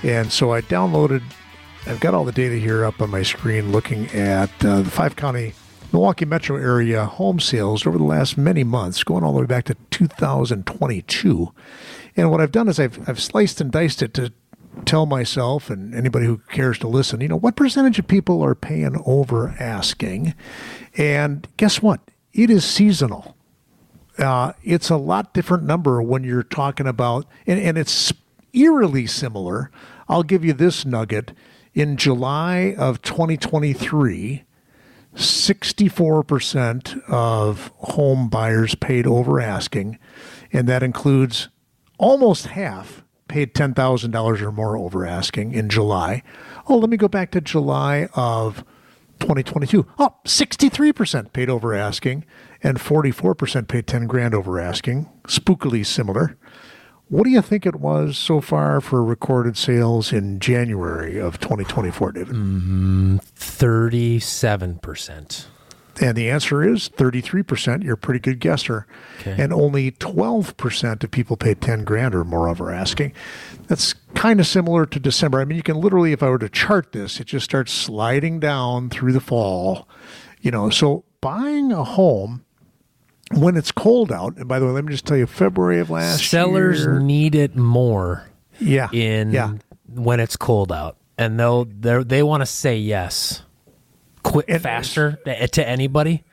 And 0.04 0.32
so 0.32 0.54
I 0.54 0.62
downloaded, 0.62 1.22
I've 1.86 2.00
got 2.00 2.14
all 2.14 2.24
the 2.24 2.32
data 2.32 2.56
here 2.56 2.86
up 2.86 3.02
on 3.02 3.10
my 3.10 3.24
screen 3.24 3.74
looking 3.74 4.08
at 4.12 4.50
uh, 4.64 4.84
the 4.84 4.90
five 4.90 5.18
county 5.18 5.52
Milwaukee 5.94 6.26
metro 6.26 6.58
area 6.58 7.06
home 7.06 7.40
sales 7.40 7.86
over 7.86 8.00
the 8.00 8.04
last 8.04 8.36
many 8.36 8.64
months, 8.64 9.04
going 9.04 9.24
all 9.24 9.34
the 9.34 9.42
way 9.42 9.46
back 9.46 9.66
to 9.66 9.78
2022. 9.92 11.54
And 12.18 12.32
what 12.32 12.42
I've 12.42 12.52
done 12.52 12.68
is 12.68 12.80
I've, 12.80 13.08
I've 13.08 13.22
sliced 13.22 13.62
and 13.62 13.72
diced 13.72 14.02
it 14.02 14.14
to 14.16 14.34
tell 14.86 15.06
myself 15.06 15.70
and 15.70 15.94
anybody 15.94 16.26
who 16.26 16.40
cares 16.50 16.80
to 16.80 16.88
listen, 16.88 17.22
you 17.22 17.28
know, 17.28 17.38
what 17.38 17.56
percentage 17.56 18.00
of 18.00 18.08
people 18.08 18.42
are 18.44 18.56
paying 18.56 19.02
over 19.06 19.56
asking? 19.60 20.34
And 20.98 21.48
guess 21.58 21.80
what? 21.80 22.02
It 22.34 22.50
is 22.50 22.66
seasonal. 22.66 23.38
Uh, 24.18 24.54
it's 24.64 24.90
a 24.90 24.98
lot 24.98 25.34
different 25.34 25.64
number 25.64 26.02
when 26.02 26.24
you're 26.24 26.42
talking 26.42 26.88
about, 26.88 27.28
and, 27.46 27.60
and 27.60 27.78
it's 27.78 28.12
eerily 28.52 29.06
similar. 29.06 29.70
I'll 30.10 30.24
give 30.24 30.44
you 30.44 30.54
this 30.54 30.86
nugget. 30.86 31.34
In 31.76 31.98
July 31.98 32.76
of 32.78 33.02
2023, 33.02 34.44
64% 35.16 37.04
of 37.10 37.72
home 37.78 38.30
buyers 38.30 38.76
paid 38.76 39.06
over 39.08 39.40
asking, 39.40 40.00
and 40.52 40.68
that 40.68 40.84
includes 40.84 41.50
almost 41.98 42.48
half 42.48 43.04
paid 43.28 43.54
$10,000 43.54 44.42
or 44.42 44.52
more 44.52 44.78
over 44.78 45.06
asking 45.06 45.54
in 45.54 45.70
July. 45.70 46.24
Oh, 46.68 46.78
let 46.78 46.90
me 46.90 46.98
go 46.98 47.08
back 47.08 47.32
to 47.32 47.42
July 47.42 48.08
of 48.14 48.64
2022. 49.20 49.88
Oh, 49.98 50.16
63% 50.26 51.34
paid 51.34 51.50
over 51.50 51.74
asking 51.74 52.26
and 52.62 52.78
44% 52.78 53.68
paid 53.68 53.88
10 53.88 54.08
grand 54.08 54.34
over 54.34 54.60
asking. 54.60 55.10
Spookily 55.28 55.86
similar. 55.86 56.38
What 57.10 57.26
do 57.26 57.30
you 57.30 57.42
think 57.42 57.66
it 57.66 57.76
was 57.76 58.18
so 58.18 58.42
far 58.42 58.82
for 58.82 59.04
recorded 59.04 59.58
sales 59.58 60.12
in 60.12 60.40
January 60.40 61.20
of 61.20 61.40
2024, 61.40 62.12
David? 62.14 62.36
Mm, 62.36 63.24
37%. 63.36 65.46
And 66.02 66.18
the 66.18 66.30
answer 66.30 66.68
is 66.68 66.90
33%. 66.90 67.84
You're 67.84 67.94
a 67.94 67.98
pretty 67.98 68.20
good 68.20 68.40
guesser. 68.40 68.88
Okay. 69.20 69.36
And 69.38 69.54
only 69.54 69.92
12% 69.92 71.04
of 71.04 71.12
people 71.12 71.38
paid 71.38 71.62
10 71.62 71.84
grand 71.84 72.16
or 72.16 72.24
more 72.24 72.50
over 72.50 72.72
asking. 72.72 73.14
That's 73.68 73.94
kind 74.16 74.40
of 74.40 74.48
similar 74.48 74.88
to 74.88 75.00
December. 75.00 75.40
I 75.40 75.46
mean, 75.46 75.56
you 75.56 75.64
can 75.64 75.80
literally, 75.80 76.12
if 76.12 76.24
I 76.24 76.30
were 76.30 76.40
to 76.40 76.50
chart 76.50 76.94
this, 76.94 77.20
it 77.20 77.26
just 77.26 77.46
starts 77.46 77.72
sliding 77.72 78.40
down 78.40 78.90
through 78.90 79.14
the 79.14 79.20
fall. 79.20 79.88
You 80.42 80.52
know, 80.52 80.70
so 80.72 81.06
buying 81.22 81.72
a 81.72 81.84
home 81.84 82.44
when 83.40 83.58
it's 83.58 83.72
cold 83.72 84.12
out, 84.12 84.38
and 84.38 84.48
by 84.48 84.60
the 84.60 84.66
way, 84.66 84.72
let 84.72 84.86
me 84.86 84.92
just 84.92 85.06
tell 85.06 85.18
you, 85.18 85.28
February 85.28 85.80
of 85.80 85.90
last 85.90 86.26
Sellers 86.26 86.80
year. 86.80 86.86
Sellers 86.86 87.04
need 87.04 87.36
it 87.36 87.56
more. 87.56 88.30
Yeah. 88.60 88.90
In 88.92 89.32
yeah. 89.32 89.54
when 89.88 90.20
it's 90.20 90.36
cold 90.36 90.72
out. 90.72 90.98
And 91.18 91.40
they'll 91.40 91.66
they 91.66 92.04
they 92.04 92.24
want 92.24 92.42
to 92.42 92.46
say 92.46 92.78
yes 92.78 93.44
quit 94.24 94.46
and, 94.48 94.62
faster 94.62 95.20
to 95.52 95.68
anybody? 95.68 96.24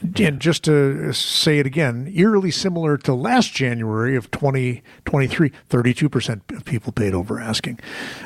And 0.00 0.38
just 0.38 0.62
to 0.64 1.12
say 1.12 1.58
it 1.58 1.66
again, 1.66 2.12
eerily 2.14 2.52
similar 2.52 2.96
to 2.98 3.14
last 3.14 3.52
January 3.52 4.14
of 4.14 4.30
2023, 4.30 5.50
32% 5.68 6.56
of 6.56 6.64
people 6.64 6.92
paid 6.92 7.14
over 7.14 7.40
asking. 7.40 7.80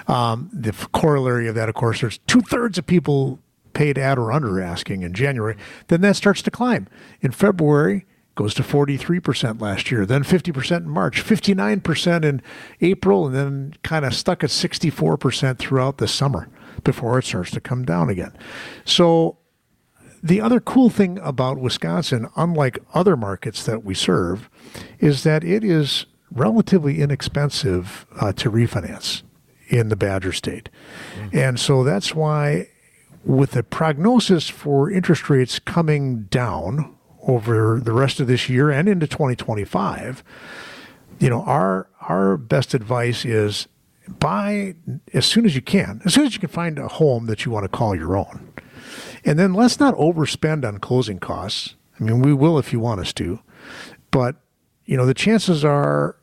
Um, 0.07 0.51
the 0.53 0.73
corollary 0.93 1.49
of 1.49 1.55
that, 1.55 1.71
of 1.71 1.75
course, 1.75 2.03
there's 2.03 2.19
two 2.27 2.43
thirds 2.43 2.77
of 2.77 2.87
people 2.87 3.39
paid 3.75 3.99
at 3.99 4.19
or 4.19 4.33
under 4.33 4.61
asking 4.61 5.03
in 5.03 5.15
January. 5.15 5.57
Then 5.89 6.01
that 6.03 6.17
starts 6.17 6.43
to 6.43 6.51
climb. 6.51 6.89
In 7.21 7.33
February, 7.33 8.07
goes 8.35 8.55
to 8.55 8.63
43% 8.63 9.61
last 9.61 9.91
year, 9.91 10.07
then 10.07 10.25
50% 10.25 10.79
in 10.79 10.89
March, 10.89 11.23
59% 11.23 12.25
in 12.25 12.43
April, 12.81 13.27
and 13.27 13.35
then 13.35 13.75
kind 13.83 14.05
of 14.05 14.15
stuck 14.15 14.43
at 14.43 14.51
64% 14.51 15.59
throughout 15.59 15.99
the 15.99 16.09
summer 16.09 16.49
before 16.83 17.19
it 17.19 17.25
starts 17.25 17.51
to 17.51 17.61
come 17.61 17.85
down 17.85 18.09
again. 18.09 18.33
So, 18.85 19.39
the 20.23 20.41
other 20.41 20.61
cool 20.61 20.89
thing 20.89 21.19
about 21.19 21.59
Wisconsin, 21.59 22.29
unlike 22.37 22.79
other 22.95 23.17
markets 23.17 23.67
that 23.67 23.83
we 23.83 23.93
serve, 23.93 24.49
is 25.01 25.25
that 25.25 25.43
it 25.43 25.65
is 25.65 26.07
relatively 26.31 27.01
inexpensive 27.01 28.07
uh, 28.21 28.33
to 28.35 28.51
refinance 28.51 29.23
in 29.69 29.89
the 29.89 29.97
Badger 29.97 30.33
State. 30.33 30.69
Mm-hmm. 31.17 31.39
And 31.39 31.61
so 31.61 31.83
that's 31.83 32.15
why, 32.15 32.69
with 33.25 33.53
the 33.53 33.63
prognosis 33.63 34.49
for 34.49 34.91
interest 34.91 35.31
rates 35.31 35.59
coming 35.59 36.25
down 36.25 36.97
over 37.27 37.81
the 37.81 37.93
rest 37.93 38.21
of 38.21 38.27
this 38.27 38.49
year 38.49 38.71
and 38.71 38.89
into 38.89 39.07
2025, 39.07 40.25
you 41.19 41.31
know, 41.31 41.43
our 41.43 41.89
our 42.01 42.37
best 42.37 42.75
advice 42.75 43.25
is 43.25 43.69
buy 44.09 44.75
as 45.15 45.25
soon 45.25 45.47
as 45.47 45.55
you 45.55 45.63
can, 45.63 46.03
as 46.05 46.15
soon 46.15 46.27
as 46.27 46.35
you 46.35 46.41
can 46.41 46.49
find 46.49 46.79
a 46.79 46.89
home 46.89 47.27
that 47.27 47.45
you 47.45 47.53
want 47.53 47.65
to 47.65 47.69
call 47.69 47.95
your 47.95 48.17
own. 48.17 48.53
And 49.25 49.39
then 49.39 49.55
let's 49.55 49.79
not 49.79 49.95
overspend 49.95 50.67
on 50.67 50.79
closing 50.79 51.21
costs. 51.21 51.77
I 52.01 52.05
mean, 52.05 52.23
we 52.23 52.33
will 52.33 52.59
if 52.59 52.73
you 52.73 52.81
want 52.81 53.01
us 53.01 53.13
to, 53.15 53.39
but 54.11 54.37
you 54.85 54.97
know, 54.97 55.07
the 55.07 55.15
chances 55.15 55.65
are 55.65 56.17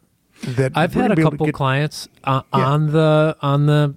that 0.43 0.73
I've 0.75 0.93
had 0.93 1.11
a 1.11 1.15
couple 1.15 1.45
get, 1.45 1.55
clients 1.55 2.07
uh, 2.25 2.41
yeah. 2.53 2.65
on 2.65 2.91
the 2.91 3.37
on 3.41 3.65
the 3.67 3.95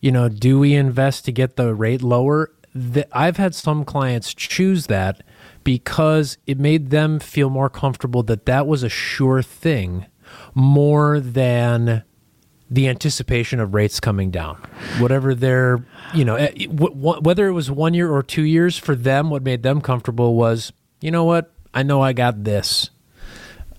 you 0.00 0.10
know, 0.10 0.28
do 0.28 0.58
we 0.58 0.74
invest 0.74 1.24
to 1.26 1.32
get 1.32 1.56
the 1.56 1.74
rate 1.74 2.02
lower? 2.02 2.50
The, 2.74 3.06
I've 3.16 3.36
had 3.36 3.54
some 3.54 3.84
clients 3.84 4.32
choose 4.32 4.86
that 4.86 5.22
because 5.64 6.38
it 6.46 6.58
made 6.58 6.90
them 6.90 7.18
feel 7.18 7.50
more 7.50 7.68
comfortable 7.68 8.22
that 8.24 8.46
that 8.46 8.66
was 8.66 8.82
a 8.82 8.88
sure 8.88 9.42
thing 9.42 10.06
more 10.54 11.20
than 11.20 12.04
the 12.70 12.88
anticipation 12.88 13.58
of 13.58 13.74
rates 13.74 13.98
coming 13.98 14.30
down. 14.30 14.56
Whatever 14.98 15.34
their, 15.34 15.84
you 16.14 16.24
know, 16.24 16.36
eh, 16.36 16.66
whether 16.68 17.48
it 17.48 17.52
was 17.52 17.70
one 17.70 17.94
year 17.94 18.10
or 18.10 18.22
two 18.22 18.44
years 18.44 18.78
for 18.78 18.94
them, 18.94 19.28
what 19.28 19.42
made 19.42 19.64
them 19.64 19.80
comfortable 19.80 20.36
was, 20.36 20.72
you 21.00 21.10
know 21.10 21.24
what, 21.24 21.52
I 21.74 21.82
know 21.82 22.00
I 22.00 22.12
got 22.12 22.44
this 22.44 22.90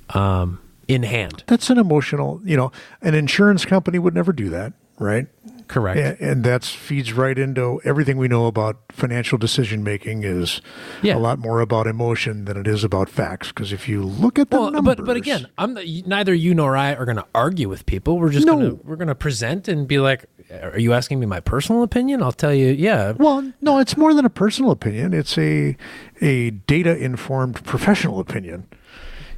um, 0.09 0.59
in 0.89 1.03
hand. 1.03 1.45
That's 1.47 1.69
an 1.69 1.77
emotional, 1.77 2.41
you 2.43 2.57
know, 2.57 2.73
an 3.01 3.15
insurance 3.15 3.63
company 3.63 3.97
would 3.97 4.13
never 4.13 4.33
do 4.33 4.49
that, 4.49 4.73
right? 4.99 5.27
Correct. 5.71 5.97
And, 5.97 6.29
and 6.29 6.43
that 6.43 6.65
feeds 6.65 7.13
right 7.13 7.39
into 7.39 7.79
everything 7.85 8.17
we 8.17 8.27
know 8.27 8.45
about 8.47 8.81
financial 8.89 9.37
decision 9.37 9.85
making 9.85 10.25
is 10.25 10.61
yeah. 11.01 11.15
a 11.15 11.17
lot 11.17 11.39
more 11.39 11.61
about 11.61 11.87
emotion 11.87 12.43
than 12.43 12.57
it 12.57 12.67
is 12.67 12.83
about 12.83 13.07
facts. 13.07 13.47
Because 13.53 13.71
if 13.71 13.87
you 13.87 14.03
look 14.03 14.37
at 14.37 14.49
the 14.49 14.59
well, 14.59 14.69
numbers, 14.69 14.97
but 14.97 15.05
but 15.05 15.15
again, 15.15 15.47
I'm 15.57 15.75
the, 15.75 16.03
neither 16.05 16.33
you 16.33 16.53
nor 16.53 16.75
I 16.75 16.93
are 16.93 17.05
going 17.05 17.15
to 17.15 17.25
argue 17.33 17.69
with 17.69 17.85
people. 17.85 18.19
We're 18.19 18.31
just 18.31 18.45
no. 18.45 18.57
going 18.57 18.77
to 18.77 18.83
we're 18.83 18.97
going 18.97 19.07
to 19.07 19.15
present 19.15 19.69
and 19.69 19.87
be 19.87 19.97
like, 19.97 20.25
"Are 20.51 20.77
you 20.77 20.91
asking 20.91 21.21
me 21.21 21.25
my 21.25 21.39
personal 21.39 21.83
opinion?" 21.83 22.21
I'll 22.21 22.33
tell 22.33 22.53
you, 22.53 22.67
yeah. 22.67 23.13
Well, 23.13 23.53
no, 23.61 23.79
it's 23.79 23.95
more 23.95 24.13
than 24.13 24.25
a 24.25 24.29
personal 24.29 24.71
opinion. 24.71 25.13
It's 25.13 25.37
a 25.37 25.77
a 26.19 26.49
data 26.49 26.97
informed 26.97 27.63
professional 27.63 28.19
opinion. 28.19 28.67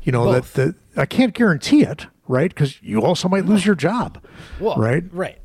You 0.02 0.14
know 0.14 0.26
Both. 0.26 0.54
that 0.54 0.76
the 0.96 1.00
I 1.00 1.06
can't 1.06 1.36
guarantee 1.36 1.84
it, 1.84 2.08
right? 2.28 2.50
Because 2.50 2.82
you 2.82 3.04
also 3.04 3.30
might 3.30 3.46
lose 3.46 3.68
your 3.68 3.76
job, 3.76 4.20
well, 4.60 4.78
right? 4.78 5.04
Right. 5.12 5.38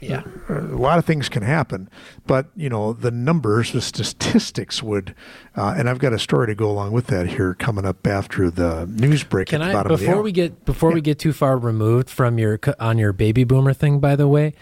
Yeah. 0.00 0.22
A 0.48 0.60
lot 0.60 0.98
of 0.98 1.04
things 1.04 1.28
can 1.28 1.42
happen, 1.42 1.90
but 2.26 2.46
you 2.56 2.68
know 2.68 2.94
the 2.94 3.10
numbers, 3.10 3.72
the 3.72 3.82
statistics 3.82 4.82
would, 4.82 5.14
uh, 5.56 5.74
and 5.76 5.88
I've 5.88 5.98
got 5.98 6.12
a 6.12 6.18
story 6.18 6.46
to 6.46 6.54
go 6.54 6.70
along 6.70 6.92
with 6.92 7.08
that 7.08 7.28
here 7.28 7.54
coming 7.54 7.84
up 7.84 8.06
after 8.06 8.50
the 8.50 8.86
news 8.86 9.24
break. 9.24 9.48
Can 9.48 9.60
I 9.60 9.82
before 9.82 10.22
we 10.22 10.32
get 10.32 10.64
before 10.64 10.90
yeah. 10.90 10.94
we 10.94 11.00
get 11.02 11.18
too 11.18 11.32
far 11.32 11.58
removed 11.58 12.08
from 12.08 12.38
your 12.38 12.58
on 12.78 12.96
your 12.96 13.12
baby 13.12 13.44
boomer 13.44 13.74
thing? 13.74 14.00
By 14.00 14.16
the 14.16 14.26
way, 14.26 14.54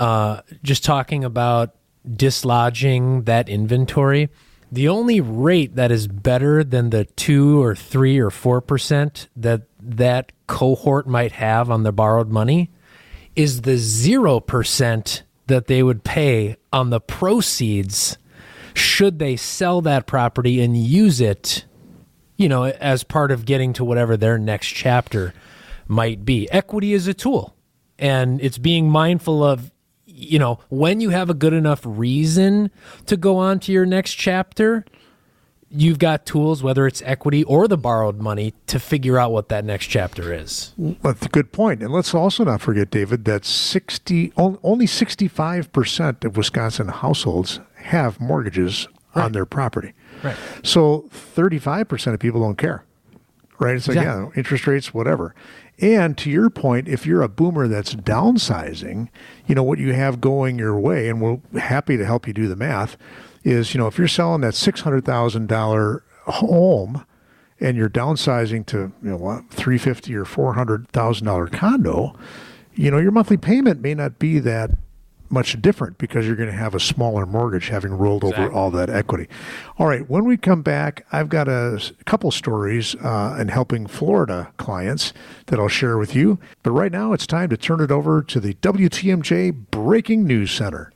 uh, 0.00 0.40
just 0.64 0.84
talking 0.84 1.22
about 1.22 1.74
dislodging 2.10 3.24
that 3.24 3.48
inventory. 3.48 4.30
The 4.72 4.88
only 4.88 5.20
rate 5.20 5.76
that 5.76 5.92
is 5.92 6.08
better 6.08 6.64
than 6.64 6.90
the 6.90 7.04
two 7.04 7.62
or 7.62 7.76
three 7.76 8.18
or 8.18 8.30
four 8.30 8.60
percent 8.60 9.28
that 9.36 9.62
that 9.80 10.32
cohort 10.48 11.06
might 11.06 11.32
have 11.32 11.70
on 11.70 11.82
the 11.82 11.92
borrowed 11.92 12.30
money 12.30 12.70
is 13.34 13.62
the 13.62 13.76
0% 13.76 15.22
that 15.46 15.66
they 15.66 15.82
would 15.82 16.04
pay 16.04 16.56
on 16.72 16.90
the 16.90 17.00
proceeds 17.00 18.16
should 18.74 19.18
they 19.18 19.36
sell 19.36 19.80
that 19.82 20.06
property 20.06 20.60
and 20.60 20.76
use 20.76 21.20
it, 21.20 21.64
you 22.36 22.48
know, 22.48 22.64
as 22.64 23.04
part 23.04 23.30
of 23.30 23.44
getting 23.44 23.72
to 23.74 23.84
whatever 23.84 24.16
their 24.16 24.38
next 24.38 24.68
chapter 24.68 25.34
might 25.86 26.24
be. 26.24 26.50
Equity 26.50 26.92
is 26.92 27.06
a 27.06 27.14
tool, 27.14 27.54
and 27.98 28.40
it's 28.40 28.58
being 28.58 28.88
mindful 28.88 29.44
of, 29.44 29.70
you 30.06 30.38
know, 30.38 30.58
when 30.68 31.00
you 31.00 31.10
have 31.10 31.28
a 31.28 31.34
good 31.34 31.52
enough 31.52 31.82
reason 31.84 32.70
to 33.06 33.16
go 33.16 33.36
on 33.36 33.58
to 33.60 33.72
your 33.72 33.86
next 33.86 34.14
chapter, 34.14 34.84
you've 35.74 35.98
got 35.98 36.26
tools, 36.26 36.62
whether 36.62 36.86
it's 36.86 37.02
equity 37.02 37.44
or 37.44 37.66
the 37.66 37.76
borrowed 37.76 38.20
money, 38.20 38.54
to 38.66 38.78
figure 38.78 39.18
out 39.18 39.32
what 39.32 39.48
that 39.48 39.64
next 39.64 39.86
chapter 39.86 40.32
is. 40.32 40.72
That's 40.76 41.26
a 41.26 41.28
good 41.28 41.52
point. 41.52 41.82
And 41.82 41.92
let's 41.92 42.14
also 42.14 42.44
not 42.44 42.60
forget, 42.60 42.90
David, 42.90 43.24
that 43.24 43.44
60, 43.44 44.32
only 44.36 44.86
65% 44.86 46.24
of 46.24 46.36
Wisconsin 46.36 46.88
households 46.88 47.60
have 47.76 48.20
mortgages 48.20 48.86
right. 49.14 49.24
on 49.24 49.32
their 49.32 49.46
property. 49.46 49.92
Right. 50.22 50.36
So 50.62 51.08
35% 51.12 52.14
of 52.14 52.20
people 52.20 52.40
don't 52.40 52.58
care. 52.58 52.84
Right? 53.58 53.76
It's 53.76 53.86
like, 53.86 53.96
exactly. 53.96 54.24
yeah, 54.24 54.38
interest 54.38 54.66
rates, 54.66 54.92
whatever. 54.92 55.34
And 55.78 56.18
to 56.18 56.30
your 56.30 56.50
point, 56.50 56.88
if 56.88 57.06
you're 57.06 57.22
a 57.22 57.28
boomer 57.28 57.68
that's 57.68 57.94
downsizing, 57.94 59.08
you 59.46 59.54
know, 59.54 59.62
what 59.62 59.78
you 59.78 59.92
have 59.92 60.20
going 60.20 60.58
your 60.58 60.78
way, 60.78 61.08
and 61.08 61.20
we're 61.20 61.38
happy 61.58 61.96
to 61.96 62.04
help 62.04 62.26
you 62.26 62.32
do 62.32 62.48
the 62.48 62.56
math 62.56 62.96
is 63.44 63.74
you 63.74 63.80
know 63.80 63.86
if 63.86 63.98
you're 63.98 64.08
selling 64.08 64.40
that 64.42 64.54
six 64.54 64.80
hundred 64.80 65.04
thousand 65.04 65.48
dollar 65.48 66.04
home 66.26 67.04
and 67.60 67.76
you're 67.76 67.90
downsizing 67.90 68.66
to 68.66 68.92
you 69.02 69.10
know 69.10 69.16
what 69.16 69.50
three 69.50 69.78
fifty 69.78 70.14
or 70.14 70.24
four 70.24 70.54
hundred 70.54 70.88
thousand 70.88 71.26
dollar 71.26 71.46
condo, 71.46 72.16
you 72.74 72.90
know 72.90 72.98
your 72.98 73.12
monthly 73.12 73.36
payment 73.36 73.80
may 73.80 73.94
not 73.94 74.18
be 74.18 74.38
that 74.38 74.70
much 75.32 75.60
different 75.62 75.96
because 75.96 76.26
you're 76.26 76.36
going 76.36 76.50
to 76.50 76.54
have 76.54 76.74
a 76.74 76.80
smaller 76.80 77.24
mortgage 77.24 77.68
having 77.68 77.92
rolled 77.92 78.22
exactly. 78.22 78.44
over 78.44 78.54
all 78.54 78.70
that 78.70 78.90
equity. 78.90 79.26
All 79.78 79.86
right, 79.86 80.08
when 80.08 80.26
we 80.26 80.36
come 80.36 80.62
back, 80.62 81.06
I've 81.10 81.30
got 81.30 81.48
a 81.48 81.82
couple 82.04 82.30
stories 82.30 82.94
uh, 82.96 83.38
in 83.40 83.48
helping 83.48 83.86
Florida 83.86 84.52
clients 84.58 85.14
that 85.46 85.58
I'll 85.58 85.68
share 85.68 85.96
with 85.96 86.14
you. 86.14 86.38
But 86.62 86.72
right 86.72 86.92
now, 86.92 87.14
it's 87.14 87.26
time 87.26 87.48
to 87.48 87.56
turn 87.56 87.80
it 87.80 87.90
over 87.90 88.22
to 88.22 88.40
the 88.40 88.54
WTMJ 88.54 89.70
Breaking 89.70 90.24
News 90.24 90.50
Center. 90.50 90.91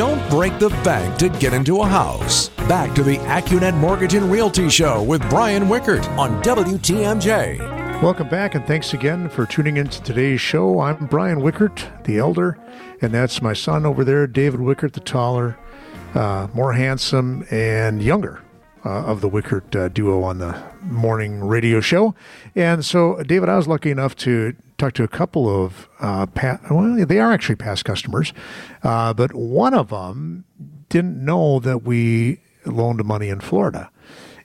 Don't 0.00 0.30
break 0.30 0.58
the 0.58 0.70
bank 0.82 1.18
to 1.18 1.28
get 1.28 1.52
into 1.52 1.82
a 1.82 1.86
house. 1.86 2.48
Back 2.66 2.94
to 2.94 3.02
the 3.02 3.18
AccuNet 3.18 3.76
Mortgage 3.76 4.14
and 4.14 4.32
Realty 4.32 4.70
Show 4.70 5.02
with 5.02 5.20
Brian 5.28 5.64
Wickert 5.64 6.08
on 6.16 6.42
WTMJ. 6.42 8.00
Welcome 8.00 8.30
back, 8.30 8.54
and 8.54 8.66
thanks 8.66 8.94
again 8.94 9.28
for 9.28 9.44
tuning 9.44 9.76
in 9.76 9.90
to 9.90 10.02
today's 10.02 10.40
show. 10.40 10.80
I'm 10.80 11.04
Brian 11.04 11.40
Wickert, 11.42 12.04
the 12.04 12.16
elder, 12.16 12.58
and 13.02 13.12
that's 13.12 13.42
my 13.42 13.52
son 13.52 13.84
over 13.84 14.02
there, 14.02 14.26
David 14.26 14.60
Wickert, 14.60 14.94
the 14.94 15.00
taller, 15.00 15.58
uh, 16.14 16.48
more 16.54 16.72
handsome, 16.72 17.46
and 17.50 18.02
younger 18.02 18.40
uh, 18.86 19.04
of 19.04 19.20
the 19.20 19.28
Wickert 19.28 19.76
uh, 19.76 19.88
duo 19.88 20.22
on 20.22 20.38
the 20.38 20.62
morning 20.80 21.44
radio 21.44 21.82
show. 21.82 22.14
And 22.54 22.86
so, 22.86 23.22
David, 23.22 23.50
I 23.50 23.56
was 23.58 23.68
lucky 23.68 23.90
enough 23.90 24.16
to 24.16 24.56
talked 24.80 24.96
to 24.96 25.04
a 25.04 25.08
couple 25.08 25.48
of 25.48 25.88
uh, 26.00 26.26
past, 26.26 26.62
well, 26.70 27.04
they 27.06 27.20
are 27.20 27.32
actually 27.32 27.56
past 27.56 27.84
customers, 27.84 28.32
uh, 28.82 29.12
but 29.12 29.34
one 29.34 29.74
of 29.74 29.90
them 29.90 30.44
didn't 30.88 31.22
know 31.22 31.60
that 31.60 31.82
we 31.82 32.40
loaned 32.64 33.04
money 33.04 33.28
in 33.28 33.40
Florida, 33.40 33.90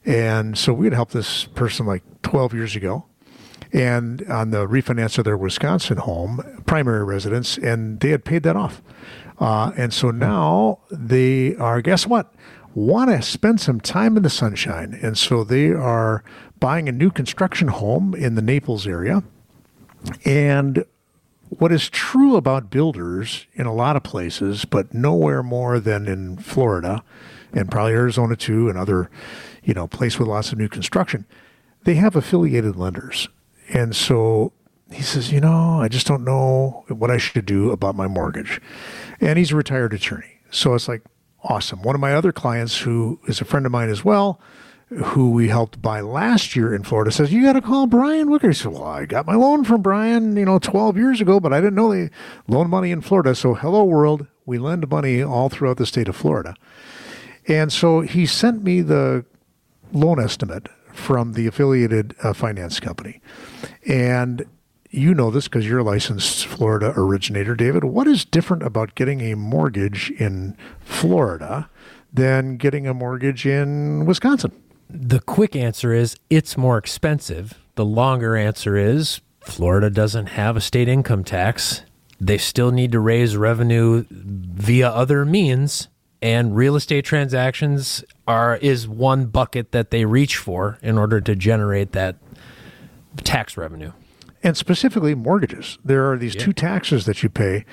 and 0.04 0.56
so 0.56 0.72
we 0.72 0.86
had 0.86 0.92
helped 0.92 1.12
this 1.12 1.46
person 1.46 1.86
like 1.86 2.02
12 2.22 2.52
years 2.54 2.76
ago, 2.76 3.06
and 3.72 4.22
on 4.30 4.50
the 4.50 4.66
refinance 4.66 5.18
of 5.18 5.24
their 5.24 5.36
Wisconsin 5.36 5.96
home, 5.96 6.62
primary 6.66 7.02
residence, 7.02 7.56
and 7.56 7.98
they 8.00 8.10
had 8.10 8.24
paid 8.24 8.42
that 8.42 8.56
off, 8.56 8.82
uh, 9.40 9.72
and 9.76 9.92
so 9.92 10.10
now 10.10 10.80
they 10.90 11.56
are 11.56 11.80
guess 11.80 12.06
what? 12.06 12.32
Want 12.74 13.08
to 13.08 13.22
spend 13.22 13.58
some 13.58 13.80
time 13.80 14.18
in 14.18 14.22
the 14.22 14.28
sunshine, 14.28 14.98
and 15.02 15.16
so 15.16 15.44
they 15.44 15.70
are 15.70 16.22
buying 16.60 16.90
a 16.90 16.92
new 16.92 17.10
construction 17.10 17.68
home 17.68 18.14
in 18.14 18.34
the 18.34 18.42
Naples 18.42 18.86
area 18.86 19.22
and 20.24 20.84
what 21.48 21.72
is 21.72 21.88
true 21.88 22.36
about 22.36 22.70
builders 22.70 23.46
in 23.54 23.66
a 23.66 23.74
lot 23.74 23.96
of 23.96 24.02
places, 24.02 24.64
but 24.64 24.92
nowhere 24.92 25.42
more 25.42 25.78
than 25.78 26.08
in 26.08 26.36
Florida 26.38 27.02
and 27.52 27.70
probably 27.70 27.92
Arizona 27.92 28.36
too, 28.36 28.68
and 28.68 28.76
other, 28.76 29.10
you 29.62 29.72
know, 29.72 29.86
place 29.86 30.18
with 30.18 30.28
lots 30.28 30.52
of 30.52 30.58
new 30.58 30.68
construction, 30.68 31.24
they 31.84 31.94
have 31.94 32.16
affiliated 32.16 32.76
lenders. 32.76 33.28
And 33.72 33.94
so 33.94 34.52
he 34.90 35.02
says, 35.02 35.32
you 35.32 35.40
know, 35.40 35.80
I 35.80 35.88
just 35.88 36.06
don't 36.06 36.24
know 36.24 36.84
what 36.88 37.10
I 37.10 37.16
should 37.16 37.46
do 37.46 37.70
about 37.70 37.94
my 37.94 38.06
mortgage. 38.06 38.60
And 39.20 39.38
he's 39.38 39.52
a 39.52 39.56
retired 39.56 39.92
attorney. 39.92 40.40
So 40.50 40.74
it's 40.74 40.88
like, 40.88 41.02
awesome. 41.42 41.82
One 41.82 41.94
of 41.94 42.00
my 42.00 42.12
other 42.12 42.32
clients, 42.32 42.78
who 42.78 43.20
is 43.26 43.40
a 43.40 43.44
friend 43.44 43.66
of 43.66 43.72
mine 43.72 43.88
as 43.88 44.04
well, 44.04 44.40
who 44.88 45.32
we 45.32 45.48
helped 45.48 45.82
buy 45.82 46.00
last 46.00 46.54
year 46.54 46.74
in 46.74 46.84
Florida, 46.84 47.10
says, 47.10 47.32
You 47.32 47.42
got 47.42 47.54
to 47.54 47.60
call 47.60 47.86
Brian 47.86 48.28
Wickert. 48.28 48.48
He 48.48 48.54
said, 48.54 48.72
Well, 48.72 48.84
I 48.84 49.04
got 49.04 49.26
my 49.26 49.34
loan 49.34 49.64
from 49.64 49.82
Brian, 49.82 50.36
you 50.36 50.44
know, 50.44 50.58
12 50.58 50.96
years 50.96 51.20
ago, 51.20 51.40
but 51.40 51.52
I 51.52 51.60
didn't 51.60 51.74
know 51.74 51.92
they 51.92 52.10
loan 52.46 52.70
money 52.70 52.92
in 52.92 53.00
Florida. 53.00 53.34
So, 53.34 53.54
hello, 53.54 53.84
world. 53.84 54.26
We 54.44 54.58
lend 54.58 54.88
money 54.88 55.22
all 55.22 55.48
throughout 55.48 55.76
the 55.76 55.86
state 55.86 56.08
of 56.08 56.14
Florida. 56.14 56.54
And 57.48 57.72
so 57.72 58.00
he 58.00 58.26
sent 58.26 58.62
me 58.62 58.80
the 58.80 59.24
loan 59.92 60.20
estimate 60.20 60.68
from 60.92 61.32
the 61.32 61.46
affiliated 61.46 62.14
uh, 62.22 62.32
finance 62.32 62.80
company. 62.80 63.20
And 63.86 64.46
you 64.90 65.14
know 65.14 65.30
this 65.30 65.46
because 65.46 65.66
you're 65.66 65.80
a 65.80 65.84
licensed 65.84 66.46
Florida 66.46 66.92
originator, 66.96 67.54
David. 67.54 67.84
What 67.84 68.06
is 68.06 68.24
different 68.24 68.62
about 68.62 68.94
getting 68.94 69.20
a 69.20 69.34
mortgage 69.34 70.10
in 70.12 70.56
Florida 70.80 71.68
than 72.12 72.56
getting 72.56 72.86
a 72.86 72.94
mortgage 72.94 73.46
in 73.46 74.06
Wisconsin? 74.06 74.52
The 74.88 75.20
quick 75.20 75.56
answer 75.56 75.92
is 75.92 76.16
it's 76.30 76.56
more 76.56 76.78
expensive. 76.78 77.58
The 77.74 77.84
longer 77.84 78.36
answer 78.36 78.76
is 78.76 79.20
Florida 79.40 79.90
doesn't 79.90 80.26
have 80.26 80.56
a 80.56 80.60
state 80.60 80.88
income 80.88 81.24
tax. 81.24 81.82
They 82.20 82.38
still 82.38 82.72
need 82.72 82.92
to 82.92 83.00
raise 83.00 83.36
revenue 83.36 84.04
via 84.10 84.88
other 84.88 85.24
means 85.24 85.88
and 86.22 86.56
real 86.56 86.76
estate 86.76 87.04
transactions 87.04 88.04
are 88.26 88.56
is 88.56 88.88
one 88.88 89.26
bucket 89.26 89.72
that 89.72 89.90
they 89.90 90.04
reach 90.04 90.36
for 90.36 90.78
in 90.82 90.98
order 90.98 91.20
to 91.20 91.36
generate 91.36 91.92
that 91.92 92.16
tax 93.22 93.56
revenue. 93.56 93.92
And 94.42 94.56
specifically 94.56 95.14
mortgages. 95.14 95.78
There 95.84 96.10
are 96.10 96.16
these 96.16 96.34
yeah. 96.34 96.42
two 96.42 96.52
taxes 96.52 97.04
that 97.06 97.22
you 97.22 97.28
pay 97.28 97.64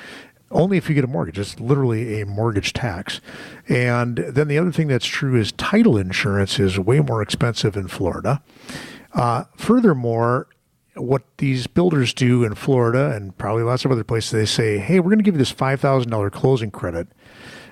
only 0.54 0.78
if 0.78 0.88
you 0.88 0.96
get 0.96 1.04
a 1.04 1.08
mortgage. 1.08 1.40
It's 1.40 1.60
literally 1.60 2.22
a 2.22 2.26
mortgage 2.26 2.74
tax. 2.74 3.22
And 3.68 4.18
then 4.18 4.48
the 4.48 4.58
other 4.58 4.72
thing 4.72 4.88
that's 4.88 5.06
true 5.06 5.40
is 5.40 5.52
title 5.52 5.98
insurance 5.98 6.60
is 6.60 6.80
way 6.80 7.00
more 7.00 7.22
expensive 7.22 7.76
in 7.76 7.88
Florida. 7.88 8.42
Uh, 9.14 9.46
furthermore, 9.58 10.48
what 10.96 11.24
these 11.38 11.68
builders 11.68 12.14
do 12.14 12.44
in 12.44 12.56
Florida 12.56 13.12
and 13.16 13.38
probably 13.38 13.64
lots 13.64 13.84
of 13.86 13.92
other 13.92 14.04
places, 14.04 14.32
they 14.32 14.46
say, 14.46 14.78
hey, 14.78 15.00
we're 15.00 15.10
going 15.10 15.18
to 15.18 15.24
give 15.24 15.36
you 15.36 15.40
this 15.40 15.54
$5,000 15.54 16.32
closing 16.32 16.72
credit, 16.72 17.08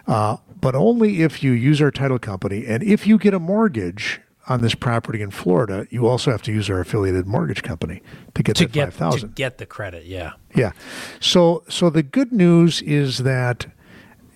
uh, 0.08 0.38
but 0.60 0.76
only 0.76 1.22
if 1.22 1.44
you 1.44 1.52
use 1.52 1.82
our 1.82 1.91
title 1.91 2.20
company. 2.20 2.65
And 2.65 2.84
if 2.84 3.06
you 3.06 3.17
get 3.17 3.34
a 3.34 3.39
mortgage 3.39 4.22
on 4.51 4.61
this 4.61 4.75
property 4.75 5.21
in 5.21 5.31
Florida, 5.31 5.87
you 5.89 6.07
also 6.07 6.31
have 6.31 6.41
to 6.43 6.51
use 6.51 6.69
our 6.69 6.79
affiliated 6.79 7.25
mortgage 7.25 7.63
company 7.63 8.01
to 8.35 8.43
get 8.43 8.55
to 8.57 8.65
that 8.65 8.71
get, 8.71 8.93
5000 8.93 9.29
To 9.29 9.35
get 9.35 9.57
the 9.57 9.65
credit, 9.65 10.05
yeah. 10.05 10.33
Yeah. 10.55 10.71
So, 11.19 11.63
so 11.69 11.89
the 11.89 12.03
good 12.03 12.31
news 12.31 12.81
is 12.81 13.19
that 13.19 13.67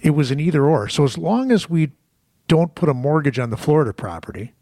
it 0.02 0.12
was 0.12 0.32
an 0.32 0.40
either 0.40 0.66
or. 0.66 0.88
So 0.88 1.04
as 1.04 1.18
long 1.18 1.52
as 1.52 1.70
we 1.70 1.92
don't 2.48 2.74
put 2.76 2.90
a 2.90 2.94
mortgage 2.94 3.40
on 3.40 3.50
the 3.50 3.58
Florida 3.58 3.94
property, 3.94 4.54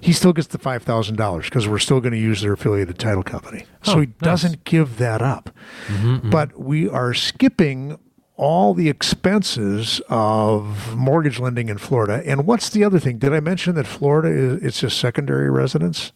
he 0.00 0.12
still 0.12 0.32
gets 0.32 0.48
the 0.48 0.58
five 0.58 0.82
thousand 0.82 1.16
dollars 1.16 1.44
because 1.44 1.68
we're 1.68 1.78
still 1.78 2.00
going 2.00 2.12
to 2.12 2.18
use 2.18 2.40
their 2.40 2.54
affiliated 2.54 2.98
title 2.98 3.22
company. 3.22 3.64
Oh, 3.86 3.92
so 3.92 4.00
he 4.00 4.06
nice. 4.06 4.14
doesn't 4.20 4.64
give 4.64 4.98
that 4.98 5.22
up. 5.22 5.50
Mm-hmm, 5.86 6.14
mm-hmm. 6.14 6.30
But 6.30 6.58
we 6.58 6.88
are 6.88 7.14
skipping 7.14 7.98
all 8.36 8.74
the 8.74 8.88
expenses 8.88 10.00
of 10.08 10.96
mortgage 10.96 11.38
lending 11.38 11.68
in 11.68 11.78
Florida. 11.78 12.22
And 12.26 12.46
what's 12.46 12.68
the 12.70 12.84
other 12.84 12.98
thing? 12.98 13.18
Did 13.18 13.32
I 13.32 13.40
mention 13.40 13.74
that 13.76 13.86
Florida 13.86 14.28
is 14.28 14.62
it's 14.62 14.82
a 14.82 14.90
secondary 14.90 15.50
residence? 15.50 16.12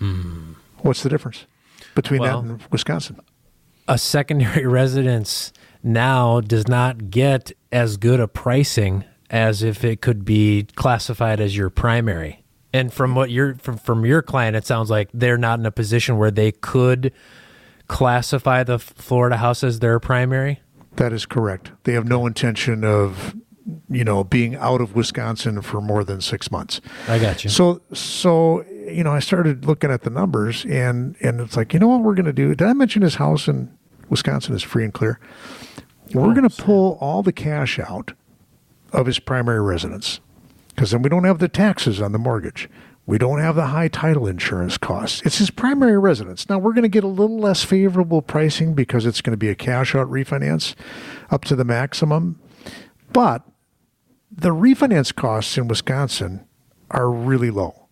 Mm. 0.00 0.56
What's 0.78 1.02
the 1.02 1.08
difference 1.08 1.46
between 1.94 2.20
well, 2.20 2.42
that 2.42 2.48
and 2.48 2.62
Wisconsin? 2.70 3.20
A 3.86 3.98
secondary 3.98 4.66
residence 4.66 5.52
now 5.82 6.40
does 6.40 6.66
not 6.66 7.10
get 7.10 7.52
as 7.70 7.96
good 7.96 8.20
a 8.20 8.28
pricing 8.28 9.04
as 9.30 9.62
if 9.62 9.84
it 9.84 10.00
could 10.00 10.24
be 10.24 10.66
classified 10.76 11.40
as 11.40 11.56
your 11.56 11.70
primary. 11.70 12.42
And 12.74 12.92
from 12.92 13.14
what 13.14 13.30
you're 13.30 13.54
from, 13.56 13.76
from 13.76 14.04
your 14.04 14.22
client, 14.22 14.56
it 14.56 14.66
sounds 14.66 14.90
like 14.90 15.08
they're 15.12 15.38
not 15.38 15.58
in 15.58 15.66
a 15.66 15.70
position 15.70 16.16
where 16.16 16.30
they 16.30 16.52
could 16.52 17.12
classify 17.86 18.62
the 18.62 18.78
Florida 18.78 19.36
house 19.36 19.62
as 19.62 19.80
their 19.80 20.00
primary. 20.00 20.60
That 20.96 21.12
is 21.12 21.26
correct. 21.26 21.72
They 21.84 21.92
have 21.94 22.06
no 22.06 22.26
intention 22.26 22.84
of, 22.84 23.34
you 23.88 24.04
know, 24.04 24.24
being 24.24 24.56
out 24.56 24.80
of 24.80 24.94
Wisconsin 24.94 25.62
for 25.62 25.80
more 25.80 26.04
than 26.04 26.20
six 26.20 26.50
months. 26.50 26.80
I 27.08 27.18
got 27.18 27.44
you. 27.44 27.50
So, 27.50 27.80
so 27.92 28.64
you 28.86 29.02
know, 29.02 29.12
I 29.12 29.20
started 29.20 29.64
looking 29.64 29.90
at 29.90 30.02
the 30.02 30.10
numbers, 30.10 30.64
and 30.66 31.16
and 31.20 31.40
it's 31.40 31.56
like, 31.56 31.72
you 31.72 31.80
know 31.80 31.88
what 31.88 32.02
we're 32.02 32.14
going 32.14 32.26
to 32.26 32.32
do? 32.32 32.54
Did 32.54 32.66
I 32.66 32.72
mention 32.72 33.02
his 33.02 33.16
house 33.16 33.48
in 33.48 33.76
Wisconsin 34.08 34.54
is 34.54 34.62
free 34.62 34.84
and 34.84 34.92
clear? 34.92 35.18
We're 36.12 36.30
oh, 36.30 36.34
going 36.34 36.48
to 36.48 36.62
pull 36.62 36.98
all 37.00 37.22
the 37.22 37.32
cash 37.32 37.78
out 37.78 38.12
of 38.92 39.06
his 39.06 39.18
primary 39.18 39.62
residence 39.62 40.20
because 40.74 40.90
then 40.90 41.02
we 41.02 41.08
don't 41.08 41.24
have 41.24 41.38
the 41.38 41.48
taxes 41.48 42.00
on 42.00 42.12
the 42.12 42.18
mortgage. 42.18 42.68
We 43.04 43.18
don't 43.18 43.40
have 43.40 43.56
the 43.56 43.66
high 43.66 43.88
title 43.88 44.28
insurance 44.28 44.78
costs. 44.78 45.22
It's 45.24 45.38
his 45.38 45.50
primary 45.50 45.98
residence. 45.98 46.48
Now 46.48 46.58
we're 46.58 46.72
going 46.72 46.82
to 46.82 46.88
get 46.88 47.02
a 47.02 47.08
little 47.08 47.38
less 47.38 47.64
favorable 47.64 48.22
pricing 48.22 48.74
because 48.74 49.06
it's 49.06 49.20
going 49.20 49.32
to 49.32 49.38
be 49.38 49.48
a 49.48 49.56
cash 49.56 49.94
out 49.94 50.08
refinance 50.08 50.74
up 51.30 51.44
to 51.46 51.56
the 51.56 51.64
maximum. 51.64 52.38
But 53.12 53.42
the 54.30 54.50
refinance 54.50 55.14
costs 55.14 55.58
in 55.58 55.66
Wisconsin 55.66 56.46
are 56.90 57.10
really 57.10 57.50
low. 57.50 57.88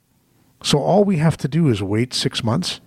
So 0.62 0.78
all 0.78 1.04
we 1.04 1.16
have 1.16 1.36
to 1.38 1.48
do 1.48 1.68
is 1.68 1.82
wait 1.82 2.14
six 2.14 2.44
months 2.44 2.80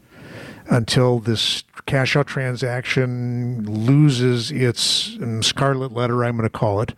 until 0.70 1.20
this 1.20 1.64
cash 1.86 2.16
out 2.16 2.28
transaction 2.28 3.66
loses 3.66 4.52
its 4.52 5.10
mm, 5.16 5.44
scarlet 5.44 5.92
letter, 5.92 6.24
I'm 6.24 6.38
going 6.38 6.50
to 6.50 6.58
call 6.58 6.82
it, 6.82 6.94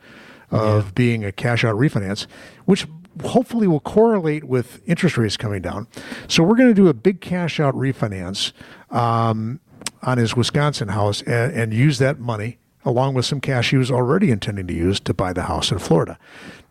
of 0.52 0.86
yeah. 0.86 0.92
being 0.94 1.26
a 1.26 1.32
cash 1.32 1.64
out 1.64 1.76
refinance, 1.76 2.28
which 2.66 2.86
hopefully 3.24 3.68
will 3.68 3.80
correlate 3.80 4.44
with 4.44 4.82
interest 4.88 5.18
rates 5.18 5.38
coming 5.38 5.62
down. 5.62 5.88
So 6.28 6.44
we're 6.44 6.56
going 6.56 6.70
to 6.70 6.76
do 6.76 6.88
a 6.88 6.94
big 6.94 7.22
cash 7.22 7.60
out 7.60 7.74
refinance 7.76 8.52
um, 8.92 9.60
on 10.02 10.18
his 10.18 10.36
Wisconsin 10.36 10.90
house 10.90 11.22
and, 11.24 11.54
and, 11.54 11.74
use 11.74 11.98
that 12.00 12.20
money 12.20 12.58
along 12.86 13.16
with 13.16 13.26
some 13.26 13.42
cash 13.42 13.72
he 13.72 13.78
was 13.78 13.90
already 13.90 14.30
intending 14.30 14.68
to 14.68 14.74
use 14.74 15.00
to 15.00 15.14
buy 15.14 15.34
the 15.34 15.44
house 15.44 15.72
in 15.72 15.80
Florida. 15.80 16.20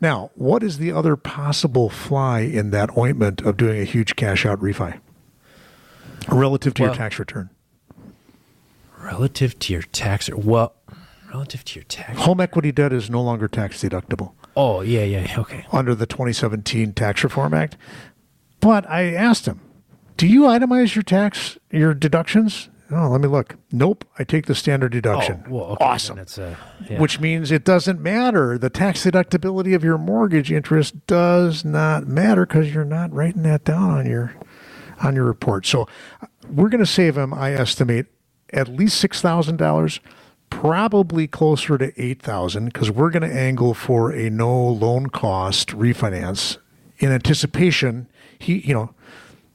Now, 0.01 0.31
what 0.35 0.63
is 0.63 0.79
the 0.79 0.93
other 0.93 1.17
possible 1.17 1.91
fly 1.91 2.41
in 2.41 2.71
that 2.71 2.97
ointment 2.97 3.41
of 3.43 3.57
doing 3.57 3.81
a 3.81 3.85
huge 3.85 4.15
cash 4.17 4.47
out 4.47 4.61
refi 4.61 5.01
relative 6.29 6.75
to 6.75 6.83
well, 6.83 6.91
your 6.93 6.97
tax 6.97 7.19
return? 7.19 7.51
Relative 8.99 9.59
to 9.59 9.73
your 9.73 9.83
tax, 9.83 10.31
well, 10.33 10.75
relative 11.31 11.65
to 11.65 11.81
your 11.81 11.85
tax. 11.85 12.19
Home 12.21 12.41
equity 12.41 12.71
debt 12.71 12.93
is 12.93 13.11
no 13.11 13.21
longer 13.21 13.49
tax 13.49 13.83
deductible. 13.83 14.33
Oh, 14.57 14.81
yeah, 14.83 15.05
yeah, 15.05 15.35
okay. 15.39 15.67
Under 15.73 15.95
the 15.95 16.07
2017 16.07 16.93
Tax 16.93 17.25
Reform 17.25 17.55
Act. 17.55 17.77
But 18.61 18.89
I 18.89 19.13
asked 19.13 19.47
him, 19.47 19.61
"Do 20.17 20.27
you 20.27 20.43
itemize 20.43 20.95
your 20.95 21.03
tax, 21.03 21.59
your 21.71 21.93
deductions?" 21.93 22.69
Oh, 22.91 23.09
let 23.09 23.21
me 23.21 23.29
look. 23.29 23.57
Nope, 23.73 24.05
I 24.19 24.25
take 24.25 24.47
the 24.47 24.55
standard 24.55 24.93
deduction. 24.93 25.43
Oh, 25.47 25.51
well, 25.51 25.65
okay, 25.73 25.85
awesome. 25.85 26.19
Uh, 26.19 26.55
yeah. 26.89 27.01
Which 27.01 27.19
means 27.19 27.51
it 27.51 27.65
doesn't 27.65 28.01
matter. 28.01 28.57
The 28.59 28.71
tax 28.71 29.05
deductibility 29.05 29.75
of 29.75 29.83
your 29.83 29.99
mortgage 29.99 30.53
interest 30.53 31.07
does 31.07 31.65
not 31.65 32.07
matter 32.07 32.47
because 32.47 32.73
you're 32.75 32.85
not 32.85 33.13
writing 33.13 33.43
that 33.43 33.65
down 33.65 33.91
on 33.91 34.07
your 34.07 34.35
on 35.03 35.15
your 35.17 35.25
report. 35.25 35.67
So 35.67 35.89
we're 36.49 36.69
going 36.69 36.85
to 36.85 36.91
save 36.91 37.17
him. 37.17 37.35
I 37.35 37.53
estimate 37.53 38.07
at 38.53 38.69
least 38.69 38.99
six 38.99 39.21
thousand 39.21 39.57
dollars 39.57 40.01
probably 40.51 41.27
closer 41.27 41.77
to 41.79 41.93
8000 42.03 42.67
because 42.67 42.91
we're 42.91 43.11
going 43.11 43.29
to 43.29 43.35
angle 43.37 43.75
for 43.75 44.11
a 44.13 44.31
no 44.31 44.57
loan 44.69 45.09
cost 45.09 45.69
refinance 45.71 46.59
in 46.99 47.11
anticipation. 47.11 48.09
He 48.39 48.59
you 48.61 48.75
know 48.75 48.95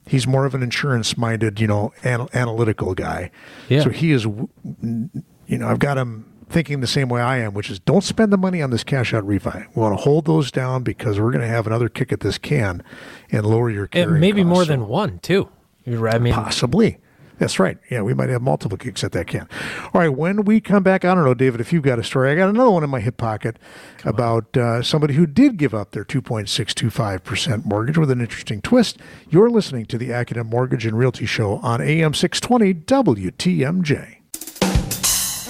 he's 0.06 0.28
more 0.28 0.46
of 0.46 0.56
an 0.56 0.64
insurance 0.64 1.18
minded 1.18 1.60
you 1.60 1.68
know 1.68 1.94
anal- 2.04 2.30
analytical 2.34 2.94
guy. 2.96 3.32
Yeah. 3.70 3.84
so 3.84 3.90
he 3.90 4.12
is 4.12 4.26
you 4.26 5.58
know 5.58 5.68
i've 5.68 5.80
got 5.80 5.98
him 5.98 6.26
thinking 6.50 6.80
the 6.80 6.88
same 6.88 7.10
way 7.10 7.22
i 7.22 7.38
am 7.38 7.54
which 7.54 7.70
is 7.70 7.80
don't 7.80 8.04
spend 8.04 8.34
the 8.34 8.38
money 8.38 8.60
on 8.62 8.72
this 8.72 8.84
cash 8.84 9.14
out 9.14 9.24
refi. 9.26 9.68
We 9.76 9.82
want 9.82 9.98
to 9.98 10.04
hold 10.04 10.26
those 10.26 10.52
down 10.52 10.82
because 10.84 11.20
we're 11.20 11.32
going 11.32 11.42
to 11.42 11.48
have 11.48 11.68
another 11.68 11.90
kick 11.90 12.12
at 12.12 12.22
this 12.22 12.38
can 12.40 12.84
and 13.32 13.46
lower 13.46 13.70
your 13.70 13.88
carrying 13.88 14.10
and 14.12 14.20
maybe 14.20 14.42
costs. 14.44 14.56
more 14.56 14.66
than 14.66 14.88
one 14.88 15.20
too. 15.20 15.50
I 15.88 16.18
mean, 16.20 16.34
possibly 16.34 16.98
that's 17.40 17.58
right. 17.58 17.78
Yeah, 17.90 18.02
we 18.02 18.14
might 18.14 18.30
have 18.30 18.42
multiple 18.42 18.78
kicks 18.78 19.04
at 19.04 19.14
that 19.14 19.28
can. 19.28 19.48
All 19.94 20.02
right, 20.02 20.10
when 20.10 20.44
we 20.44 20.60
come 20.60 20.84
back, 20.84 21.06
I 21.06 21.16
don't 21.16 21.24
know, 21.24 21.34
David, 21.34 21.62
if 21.62 21.74
you've 21.74 21.84
got 21.84 21.98
a 21.98 22.04
story. 22.04 22.32
I 22.32 22.36
got 22.36 22.50
another 22.50 22.70
one 22.70 22.84
in 22.84 22.90
my 22.90 23.00
hip 23.00 23.18
pocket 23.18 23.58
come 23.98 24.14
about 24.14 24.56
uh, 24.58 24.84
somebody 24.84 25.14
who 25.14 25.26
did 25.26 25.58
give 25.58 25.74
up 25.74 25.92
their 25.92 26.06
2.625% 26.06 27.66
mortgage 27.66 27.98
with 27.98 28.12
an 28.12 28.20
interesting 28.22 28.62
twist. 28.62 28.98
You're 29.30 29.50
listening 29.50 29.86
to 29.88 29.98
the 29.98 30.10
AccuNet 30.10 30.46
Mortgage 30.46 30.86
and 30.86 30.98
Realty 30.98 31.26
Show 31.26 31.58
on 31.58 31.82
AM 31.82 32.14
620 32.14 32.74
WTMJ. 32.74 34.16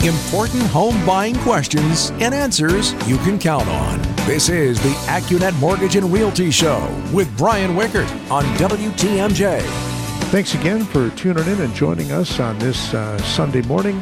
Important 0.01 0.63
home 0.67 1.05
buying 1.05 1.35
questions 1.39 2.11
and 2.21 2.33
answers 2.33 2.93
you 3.05 3.17
can 3.17 3.37
count 3.37 3.67
on. 3.67 4.01
This 4.25 4.47
is 4.47 4.81
the 4.81 4.93
AccuNet 5.07 5.59
Mortgage 5.59 5.97
and 5.97 6.13
Realty 6.13 6.51
Show 6.51 6.87
with 7.11 7.35
Brian 7.37 7.71
Wickert 7.75 8.09
on 8.31 8.45
WTMJ. 8.55 9.88
Thanks 10.29 10.53
again 10.53 10.85
for 10.85 11.09
tuning 11.15 11.47
in 11.47 11.59
and 11.59 11.73
joining 11.73 12.11
us 12.11 12.39
on 12.39 12.59
this 12.59 12.93
uh, 12.93 13.17
Sunday 13.17 13.63
morning. 13.63 13.99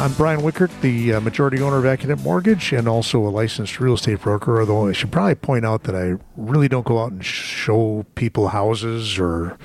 I'm 0.00 0.12
Brian 0.14 0.40
Wickert, 0.40 0.68
the 0.80 1.14
uh, 1.14 1.20
majority 1.20 1.62
owner 1.62 1.76
of 1.76 1.84
AccuNet 1.84 2.24
Mortgage 2.24 2.72
and 2.72 2.88
also 2.88 3.20
a 3.20 3.30
licensed 3.30 3.78
real 3.78 3.94
estate 3.94 4.20
broker. 4.20 4.58
Although 4.58 4.88
I 4.88 4.92
should 4.92 5.12
probably 5.12 5.36
point 5.36 5.64
out 5.64 5.84
that 5.84 5.94
I 5.94 6.20
really 6.36 6.66
don't 6.66 6.84
go 6.84 6.98
out 6.98 7.12
and 7.12 7.24
show 7.24 8.04
people 8.16 8.48
houses 8.48 9.16
or, 9.16 9.56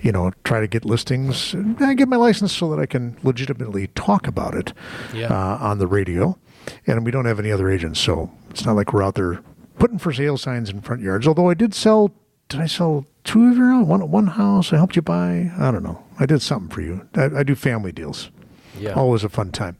you 0.00 0.10
know, 0.10 0.32
try 0.42 0.60
to 0.60 0.66
get 0.66 0.86
listings. 0.86 1.54
I 1.80 1.92
get 1.92 2.08
my 2.08 2.16
license 2.16 2.54
so 2.54 2.70
that 2.70 2.80
I 2.80 2.86
can 2.86 3.18
legitimately 3.22 3.88
talk 3.88 4.26
about 4.26 4.54
it 4.54 4.72
yeah. 5.12 5.26
uh, 5.26 5.58
on 5.60 5.78
the 5.78 5.86
radio. 5.86 6.38
And 6.86 7.04
we 7.04 7.10
don't 7.10 7.26
have 7.26 7.38
any 7.38 7.52
other 7.52 7.70
agents, 7.70 8.00
so 8.00 8.30
it's 8.48 8.64
not 8.64 8.74
like 8.74 8.94
we're 8.94 9.02
out 9.02 9.16
there 9.16 9.42
putting 9.78 9.98
for 9.98 10.14
sale 10.14 10.38
signs 10.38 10.70
in 10.70 10.80
front 10.80 11.02
yards. 11.02 11.28
Although 11.28 11.50
I 11.50 11.54
did 11.54 11.74
sell, 11.74 12.14
did 12.52 12.60
I 12.60 12.66
sell 12.66 13.06
two 13.24 13.50
of 13.50 13.56
your 13.56 13.72
own, 13.72 13.86
one 13.86 14.10
one 14.10 14.26
house. 14.28 14.72
I 14.72 14.76
helped 14.76 14.96
you 14.96 15.02
buy. 15.02 15.50
I 15.58 15.70
don't 15.70 15.82
know. 15.82 16.02
I 16.18 16.26
did 16.26 16.42
something 16.42 16.70
for 16.70 16.80
you. 16.80 17.08
I, 17.14 17.24
I 17.38 17.42
do 17.42 17.54
family 17.54 17.92
deals. 17.92 18.30
Yeah, 18.78 18.92
always 18.94 19.24
a 19.24 19.28
fun 19.28 19.50
time. 19.52 19.76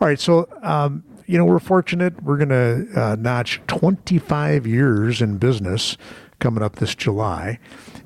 All 0.00 0.06
right, 0.06 0.20
so 0.20 0.48
um, 0.62 1.02
you 1.26 1.38
know, 1.38 1.44
we're 1.44 1.58
fortunate. 1.58 2.22
We're 2.22 2.36
going 2.36 2.48
to 2.50 3.00
uh, 3.00 3.16
notch 3.16 3.60
25 3.66 4.66
years 4.66 5.20
in 5.20 5.38
business 5.38 5.96
coming 6.38 6.62
up 6.62 6.76
this 6.76 6.94
July. 6.94 7.58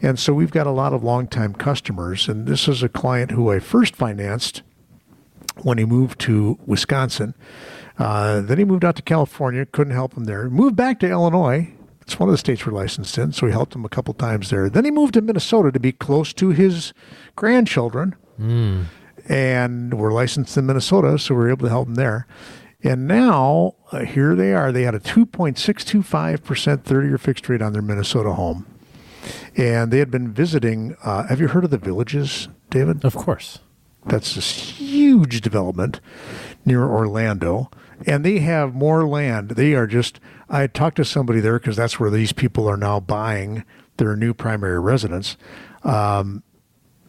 And 0.02 0.18
so 0.18 0.32
we've 0.32 0.50
got 0.50 0.66
a 0.66 0.70
lot 0.70 0.92
of 0.92 1.04
longtime 1.04 1.54
customers. 1.54 2.28
And 2.28 2.46
this 2.46 2.66
is 2.66 2.82
a 2.82 2.88
client 2.88 3.32
who 3.32 3.50
I 3.50 3.58
first 3.58 3.94
financed 3.94 4.62
when 5.62 5.78
he 5.78 5.84
moved 5.84 6.18
to 6.20 6.58
Wisconsin. 6.66 7.34
Uh, 7.98 8.40
then 8.40 8.56
he 8.56 8.64
moved 8.64 8.84
out 8.84 8.96
to 8.96 9.02
California, 9.02 9.66
couldn't 9.66 9.92
help 9.92 10.16
him 10.16 10.24
there. 10.24 10.48
Moved 10.48 10.76
back 10.76 10.98
to 11.00 11.10
Illinois. 11.10 11.70
It's 12.10 12.18
one 12.18 12.28
of 12.28 12.32
the 12.32 12.38
states 12.38 12.66
we're 12.66 12.72
licensed 12.72 13.16
in, 13.18 13.30
so 13.32 13.46
we 13.46 13.52
helped 13.52 13.72
him 13.72 13.84
a 13.84 13.88
couple 13.88 14.12
times 14.14 14.50
there. 14.50 14.68
Then 14.68 14.84
he 14.84 14.90
moved 14.90 15.14
to 15.14 15.20
Minnesota 15.20 15.70
to 15.70 15.78
be 15.78 15.92
close 15.92 16.32
to 16.32 16.48
his 16.48 16.92
grandchildren. 17.36 18.16
Mm. 18.36 18.86
And 19.28 19.94
we're 19.94 20.12
licensed 20.12 20.56
in 20.56 20.66
Minnesota, 20.66 21.20
so 21.20 21.36
we 21.36 21.42
are 21.42 21.50
able 21.50 21.66
to 21.66 21.70
help 21.70 21.86
him 21.86 21.94
there. 21.94 22.26
And 22.82 23.06
now 23.06 23.76
uh, 23.92 24.00
here 24.00 24.34
they 24.34 24.52
are. 24.52 24.72
They 24.72 24.82
had 24.82 24.96
a 24.96 24.98
2.625% 24.98 26.82
30 26.82 27.06
year 27.06 27.16
fixed 27.16 27.48
rate 27.48 27.62
on 27.62 27.74
their 27.74 27.80
Minnesota 27.80 28.32
home. 28.32 28.66
And 29.56 29.92
they 29.92 30.00
had 30.00 30.10
been 30.10 30.32
visiting. 30.32 30.96
Uh, 31.04 31.28
have 31.28 31.38
you 31.38 31.46
heard 31.46 31.62
of 31.62 31.70
the 31.70 31.78
villages, 31.78 32.48
David? 32.70 33.04
Of 33.04 33.14
course. 33.14 33.60
That's 34.06 34.34
this 34.34 34.50
huge 34.50 35.42
development 35.42 36.00
near 36.64 36.82
Orlando. 36.82 37.70
And 38.06 38.24
they 38.24 38.38
have 38.38 38.74
more 38.74 39.06
land. 39.06 39.50
They 39.50 39.74
are 39.74 39.86
just, 39.86 40.20
I 40.48 40.66
talked 40.66 40.96
to 40.96 41.04
somebody 41.04 41.40
there 41.40 41.58
because 41.58 41.76
that's 41.76 42.00
where 42.00 42.10
these 42.10 42.32
people 42.32 42.68
are 42.68 42.76
now 42.76 43.00
buying 43.00 43.64
their 43.98 44.16
new 44.16 44.32
primary 44.32 44.80
residence. 44.80 45.36
Um, 45.84 46.42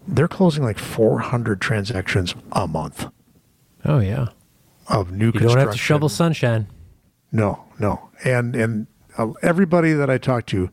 they're 0.07 0.27
closing 0.27 0.63
like 0.63 0.77
400 0.77 1.61
transactions 1.61 2.35
a 2.51 2.67
month. 2.67 3.07
Oh, 3.85 3.99
yeah 3.99 4.27
of 4.91 5.11
new 5.11 5.31
construction. 5.31 5.49
you 5.49 5.55
don't 5.55 5.67
have 5.67 5.71
to 5.71 5.77
shovel 5.77 6.09
sunshine. 6.09 6.67
No, 7.31 7.63
no, 7.79 8.09
and 8.25 8.55
and 8.55 8.87
uh, 9.17 9.31
everybody 9.41 9.93
that 9.93 10.09
I 10.09 10.17
talk 10.17 10.45
to 10.47 10.69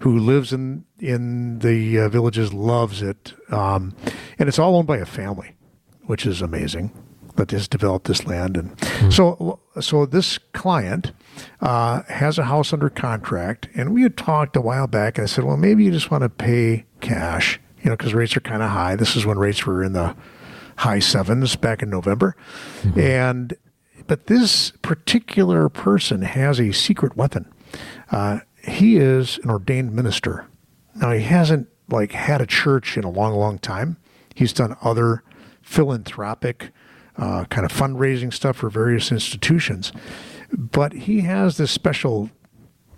who 0.00 0.18
lives 0.18 0.52
in 0.52 0.84
in 0.98 1.60
the 1.60 2.00
uh, 2.00 2.08
villages 2.08 2.52
loves 2.52 3.02
it, 3.02 3.34
um, 3.50 3.94
and 4.38 4.48
it's 4.48 4.58
all 4.58 4.76
owned 4.76 4.88
by 4.88 4.98
a 4.98 5.06
family, 5.06 5.54
which 6.02 6.26
is 6.26 6.42
amazing. 6.42 6.92
That 7.36 7.50
has 7.52 7.66
developed 7.66 8.06
this 8.06 8.26
land, 8.26 8.56
and 8.56 8.76
mm-hmm. 8.76 9.10
so 9.10 9.60
so 9.80 10.04
this 10.04 10.38
client 10.52 11.12
uh, 11.60 12.02
has 12.02 12.38
a 12.38 12.44
house 12.44 12.72
under 12.72 12.90
contract, 12.90 13.68
and 13.74 13.94
we 13.94 14.02
had 14.02 14.16
talked 14.16 14.54
a 14.54 14.60
while 14.60 14.86
back, 14.86 15.16
and 15.16 15.24
I 15.24 15.26
said, 15.26 15.44
well, 15.44 15.56
maybe 15.56 15.84
you 15.84 15.90
just 15.90 16.10
want 16.10 16.22
to 16.22 16.28
pay 16.28 16.84
cash, 17.00 17.58
you 17.82 17.88
know, 17.88 17.96
because 17.96 18.12
rates 18.12 18.36
are 18.36 18.40
kind 18.40 18.62
of 18.62 18.70
high. 18.70 18.96
This 18.96 19.16
is 19.16 19.24
when 19.24 19.38
rates 19.38 19.64
were 19.64 19.82
in 19.82 19.94
the 19.94 20.14
high 20.76 20.98
sevens 20.98 21.56
back 21.56 21.82
in 21.82 21.88
November. 21.90 22.36
Mm-hmm. 22.82 23.00
And 23.00 23.54
but 24.06 24.26
this 24.26 24.72
particular 24.82 25.68
person 25.68 26.22
has 26.22 26.60
a 26.60 26.72
secret 26.72 27.16
weapon. 27.16 27.50
Uh, 28.10 28.40
he 28.62 28.96
is 28.96 29.38
an 29.42 29.50
ordained 29.50 29.94
minister. 29.94 30.46
Now 30.96 31.12
he 31.12 31.22
hasn't 31.22 31.68
like 31.88 32.12
had 32.12 32.40
a 32.40 32.46
church 32.46 32.96
in 32.96 33.04
a 33.04 33.10
long, 33.10 33.34
long 33.34 33.58
time. 33.58 33.96
He's 34.34 34.52
done 34.52 34.76
other 34.82 35.22
philanthropic 35.62 36.70
uh, 37.16 37.44
kind 37.46 37.64
of 37.64 37.72
fundraising 37.72 38.32
stuff 38.32 38.56
for 38.56 38.70
various 38.70 39.12
institutions, 39.12 39.92
but 40.52 40.92
he 40.92 41.20
has 41.20 41.56
this 41.56 41.70
special 41.70 42.30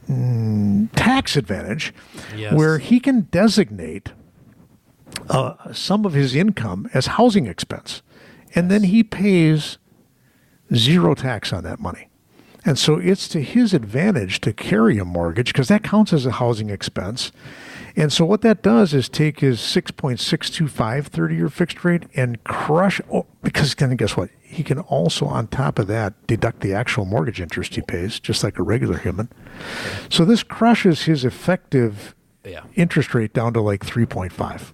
mm, 0.08 0.88
tax 0.94 1.36
advantage 1.36 1.92
yes. 2.36 2.54
where 2.54 2.78
he 2.78 3.00
can 3.00 3.22
designate 3.30 4.12
uh, 5.28 5.72
some 5.72 6.04
of 6.04 6.12
his 6.12 6.34
income 6.34 6.88
as 6.94 7.06
housing 7.06 7.46
expense, 7.46 8.02
and 8.54 8.70
then 8.70 8.84
he 8.84 9.02
pays 9.02 9.78
zero 10.74 11.14
tax 11.14 11.52
on 11.52 11.62
that 11.64 11.78
money. 11.78 12.08
And 12.64 12.78
so 12.78 12.94
it's 12.94 13.28
to 13.28 13.42
his 13.42 13.74
advantage 13.74 14.40
to 14.40 14.52
carry 14.52 14.98
a 14.98 15.04
mortgage 15.04 15.52
because 15.52 15.68
that 15.68 15.82
counts 15.82 16.12
as 16.12 16.24
a 16.24 16.32
housing 16.32 16.70
expense. 16.70 17.30
And 17.96 18.12
so 18.12 18.24
what 18.24 18.40
that 18.42 18.62
does 18.62 18.92
is 18.92 19.08
take 19.08 19.40
his 19.40 19.60
6.625 19.60 21.06
30 21.06 21.34
year 21.34 21.48
fixed 21.48 21.84
rate 21.84 22.04
and 22.14 22.42
crush, 22.44 23.00
oh, 23.12 23.26
because 23.42 23.74
then 23.74 23.94
guess 23.96 24.16
what? 24.16 24.30
He 24.42 24.62
can 24.62 24.80
also, 24.80 25.26
on 25.26 25.48
top 25.48 25.78
of 25.78 25.86
that, 25.88 26.26
deduct 26.26 26.60
the 26.60 26.74
actual 26.74 27.04
mortgage 27.04 27.40
interest 27.40 27.74
he 27.74 27.82
pays, 27.82 28.18
just 28.20 28.42
like 28.42 28.58
a 28.58 28.62
regular 28.62 28.98
human. 28.98 29.28
So 30.08 30.24
this 30.24 30.42
crushes 30.42 31.02
his 31.02 31.24
effective 31.24 32.14
yeah. 32.44 32.64
interest 32.74 33.14
rate 33.14 33.32
down 33.32 33.52
to 33.54 33.60
like 33.60 33.84
3.5. 33.84 34.72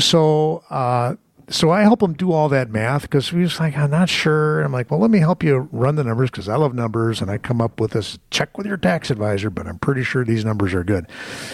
So, 0.00 0.62
uh, 0.70 1.16
so 1.52 1.70
I 1.70 1.82
help 1.82 2.02
him 2.02 2.14
do 2.14 2.32
all 2.32 2.48
that 2.48 2.70
math 2.70 3.02
because 3.02 3.28
he 3.28 3.36
was 3.36 3.60
like, 3.60 3.76
I'm 3.76 3.90
not 3.90 4.08
sure. 4.08 4.62
I'm 4.62 4.72
like, 4.72 4.90
well, 4.90 4.98
let 4.98 5.10
me 5.10 5.18
help 5.18 5.42
you 5.42 5.68
run 5.70 5.96
the 5.96 6.04
numbers 6.04 6.30
because 6.30 6.48
I 6.48 6.56
love 6.56 6.74
numbers 6.74 7.20
and 7.20 7.30
I 7.30 7.36
come 7.36 7.60
up 7.60 7.78
with 7.78 7.92
this 7.92 8.18
check 8.30 8.56
with 8.56 8.66
your 8.66 8.78
tax 8.78 9.10
advisor, 9.10 9.50
but 9.50 9.66
I'm 9.66 9.78
pretty 9.78 10.02
sure 10.02 10.24
these 10.24 10.46
numbers 10.46 10.72
are 10.72 10.82
good. 10.82 11.06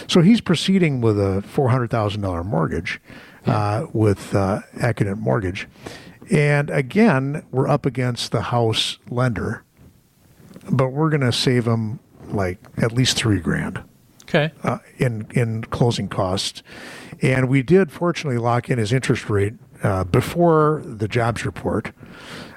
So 0.06 0.20
he's 0.20 0.40
proceeding 0.40 1.00
with 1.00 1.18
a 1.18 1.42
$400,000 1.52 2.46
mortgage 2.46 3.00
uh, 3.44 3.87
with 3.92 4.34
uh, 4.37 4.61
Accunet 4.76 5.18
Mortgage. 5.18 5.66
And 6.30 6.70
again, 6.70 7.44
we're 7.50 7.68
up 7.68 7.84
against 7.84 8.30
the 8.30 8.42
house 8.42 8.98
lender, 9.11 9.64
but 10.70 10.90
we're 10.90 11.11
going 11.11 11.22
to 11.22 11.32
save 11.32 11.66
him 11.66 11.98
like 12.28 12.58
at 12.76 12.92
least 12.92 13.16
three 13.16 13.40
grand. 13.40 13.82
Okay. 14.22 14.52
Uh, 14.62 14.78
in 14.98 15.26
in 15.30 15.64
closing 15.64 16.06
costs, 16.06 16.62
and 17.22 17.48
we 17.48 17.62
did 17.62 17.90
fortunately 17.90 18.37
lock 18.37 18.68
in 18.68 18.76
his 18.78 18.92
interest 18.92 19.30
rate 19.30 19.54
uh, 19.82 20.04
before 20.04 20.82
the 20.84 21.08
jobs 21.08 21.44
report. 21.44 21.92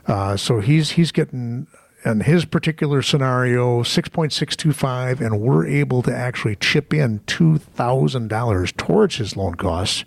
Uh, 0.08 0.36
so 0.36 0.60
he's 0.60 0.92
he's 0.92 1.12
getting 1.12 1.68
in 2.04 2.22
his 2.22 2.46
particular 2.46 3.04
scenario 3.04 3.84
6.625 3.84 5.22
and 5.22 5.40
we're 5.40 5.68
able 5.68 6.02
to 6.02 6.12
actually 6.12 6.56
chip 6.56 6.96
in 6.96 7.20
$2000 7.22 8.78
towards 8.78 9.18
his 9.18 9.38
loan 9.38 9.54
costs 9.54 10.04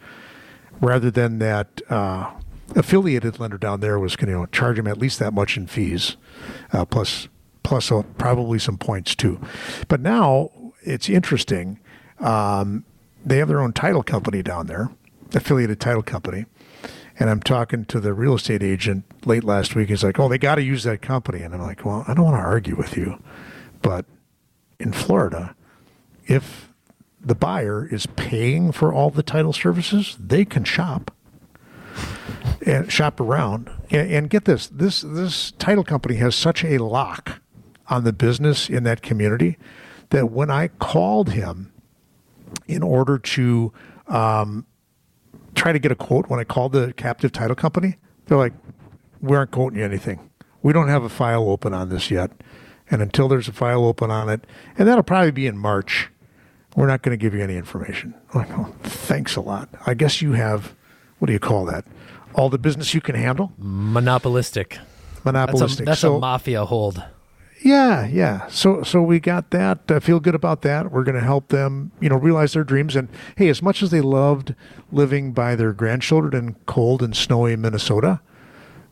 rather 0.80 1.08
than 1.08 1.38
that 1.38 1.80
uh, 1.88 2.32
affiliated 2.74 3.38
lender 3.38 3.56
down 3.56 3.78
there 3.78 4.00
was 4.00 4.16
going 4.16 4.26
to 4.26 4.32
you 4.32 4.38
know, 4.38 4.46
charge 4.46 4.76
him 4.76 4.88
at 4.88 4.98
least 4.98 5.20
that 5.20 5.32
much 5.32 5.56
in 5.56 5.68
fees 5.68 6.16
uh, 6.72 6.84
plus 6.84 7.28
plus 7.62 7.92
uh, 7.92 8.02
probably 8.18 8.58
some 8.58 8.76
points 8.76 9.14
too 9.14 9.40
but 9.86 10.00
now 10.00 10.50
it's 10.82 11.08
interesting 11.08 11.78
um, 12.18 12.84
they 13.24 13.38
have 13.38 13.48
their 13.48 13.60
own 13.60 13.72
title 13.72 14.02
company 14.02 14.42
down 14.42 14.66
there, 14.66 14.90
affiliated 15.34 15.80
title 15.80 16.02
company. 16.02 16.46
And 17.18 17.30
I'm 17.30 17.40
talking 17.40 17.84
to 17.86 18.00
the 18.00 18.12
real 18.12 18.34
estate 18.34 18.62
agent 18.62 19.04
late 19.24 19.44
last 19.44 19.74
week. 19.74 19.88
He's 19.88 20.02
like, 20.02 20.18
"Oh, 20.18 20.28
they 20.28 20.38
got 20.38 20.56
to 20.56 20.62
use 20.62 20.82
that 20.84 21.00
company." 21.00 21.42
And 21.42 21.54
I'm 21.54 21.62
like, 21.62 21.84
"Well, 21.84 22.04
I 22.08 22.14
don't 22.14 22.24
want 22.24 22.36
to 22.36 22.42
argue 22.42 22.76
with 22.76 22.96
you, 22.96 23.22
but 23.82 24.04
in 24.80 24.92
Florida, 24.92 25.54
if 26.26 26.72
the 27.20 27.34
buyer 27.34 27.86
is 27.86 28.06
paying 28.06 28.72
for 28.72 28.92
all 28.92 29.10
the 29.10 29.22
title 29.22 29.52
services, 29.52 30.16
they 30.18 30.44
can 30.44 30.64
shop 30.64 31.12
and 32.66 32.90
shop 32.90 33.20
around. 33.20 33.70
And, 33.90 34.10
and 34.10 34.30
get 34.30 34.44
this: 34.44 34.66
this 34.66 35.02
this 35.02 35.52
title 35.52 35.84
company 35.84 36.16
has 36.16 36.34
such 36.34 36.64
a 36.64 36.78
lock 36.78 37.40
on 37.88 38.04
the 38.04 38.12
business 38.12 38.68
in 38.68 38.82
that 38.84 39.02
community 39.02 39.56
that 40.10 40.30
when 40.30 40.50
I 40.50 40.68
called 40.68 41.30
him 41.30 41.72
in 42.66 42.82
order 42.82 43.18
to 43.18 43.72
um, 44.08 44.66
try 45.54 45.72
to 45.72 45.78
get 45.78 45.92
a 45.92 45.96
quote 45.96 46.28
when 46.28 46.40
I 46.40 46.44
called 46.44 46.72
the 46.72 46.92
captive 46.94 47.32
title 47.32 47.56
company. 47.56 47.96
They're 48.26 48.38
like, 48.38 48.52
we 49.20 49.36
aren't 49.36 49.50
quoting 49.50 49.78
you 49.78 49.84
anything. 49.84 50.30
We 50.62 50.72
don't 50.72 50.88
have 50.88 51.04
a 51.04 51.08
file 51.08 51.48
open 51.48 51.74
on 51.74 51.88
this 51.88 52.10
yet. 52.10 52.30
And 52.90 53.00
until 53.00 53.28
there's 53.28 53.48
a 53.48 53.52
file 53.52 53.84
open 53.84 54.10
on 54.10 54.28
it, 54.28 54.46
and 54.76 54.86
that'll 54.86 55.02
probably 55.02 55.30
be 55.30 55.46
in 55.46 55.56
March, 55.56 56.10
we're 56.76 56.86
not 56.86 57.02
going 57.02 57.16
to 57.16 57.22
give 57.22 57.34
you 57.34 57.42
any 57.42 57.56
information. 57.56 58.14
I'm 58.32 58.40
like, 58.40 58.58
oh, 58.58 58.74
thanks 58.82 59.36
a 59.36 59.40
lot. 59.40 59.68
I 59.86 59.94
guess 59.94 60.20
you 60.20 60.32
have, 60.32 60.74
what 61.18 61.26
do 61.26 61.32
you 61.32 61.38
call 61.38 61.64
that? 61.66 61.86
All 62.34 62.50
the 62.50 62.58
business 62.58 62.92
you 62.94 63.00
can 63.00 63.14
handle? 63.14 63.52
Monopolistic. 63.58 64.78
Monopolistic. 65.24 65.68
That's 65.68 65.80
a, 65.80 65.84
that's 65.84 66.00
so, 66.00 66.16
a 66.16 66.20
mafia 66.20 66.64
hold. 66.64 67.02
Yeah, 67.64 68.06
yeah. 68.06 68.46
So 68.48 68.82
so 68.82 69.00
we 69.00 69.18
got 69.18 69.50
that. 69.50 69.90
Uh, 69.90 69.98
feel 69.98 70.20
good 70.20 70.34
about 70.34 70.60
that. 70.62 70.92
We're 70.92 71.02
going 71.02 71.14
to 71.14 71.24
help 71.24 71.48
them, 71.48 71.92
you 71.98 72.10
know, 72.10 72.16
realize 72.16 72.52
their 72.52 72.62
dreams. 72.62 72.94
And 72.94 73.08
hey, 73.36 73.48
as 73.48 73.62
much 73.62 73.82
as 73.82 73.90
they 73.90 74.02
loved 74.02 74.54
living 74.92 75.32
by 75.32 75.56
their 75.56 75.72
grandchildren 75.72 76.34
in 76.34 76.56
cold 76.66 77.02
and 77.02 77.16
snowy 77.16 77.56
Minnesota, 77.56 78.20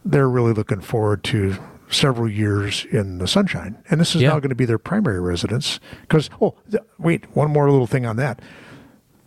they're 0.07 0.29
really 0.29 0.55
looking 0.55 0.81
forward 0.81 1.23
to 1.25 1.59
several 1.91 2.31
years 2.31 2.87
in 2.87 3.19
the 3.19 3.29
sunshine. 3.29 3.77
And 3.91 4.01
this 4.01 4.15
is 4.15 4.23
yeah. 4.23 4.31
now 4.31 4.41
going 4.41 4.49
to 4.49 4.55
be 4.55 4.65
their 4.65 4.79
primary 4.79 5.21
residence. 5.21 5.79
Because 6.01 6.31
oh, 6.41 6.55
th- 6.71 6.83
wait, 6.99 7.27
one 7.37 7.51
more 7.51 7.71
little 7.71 7.87
thing 7.87 8.07
on 8.07 8.17
that. 8.17 8.41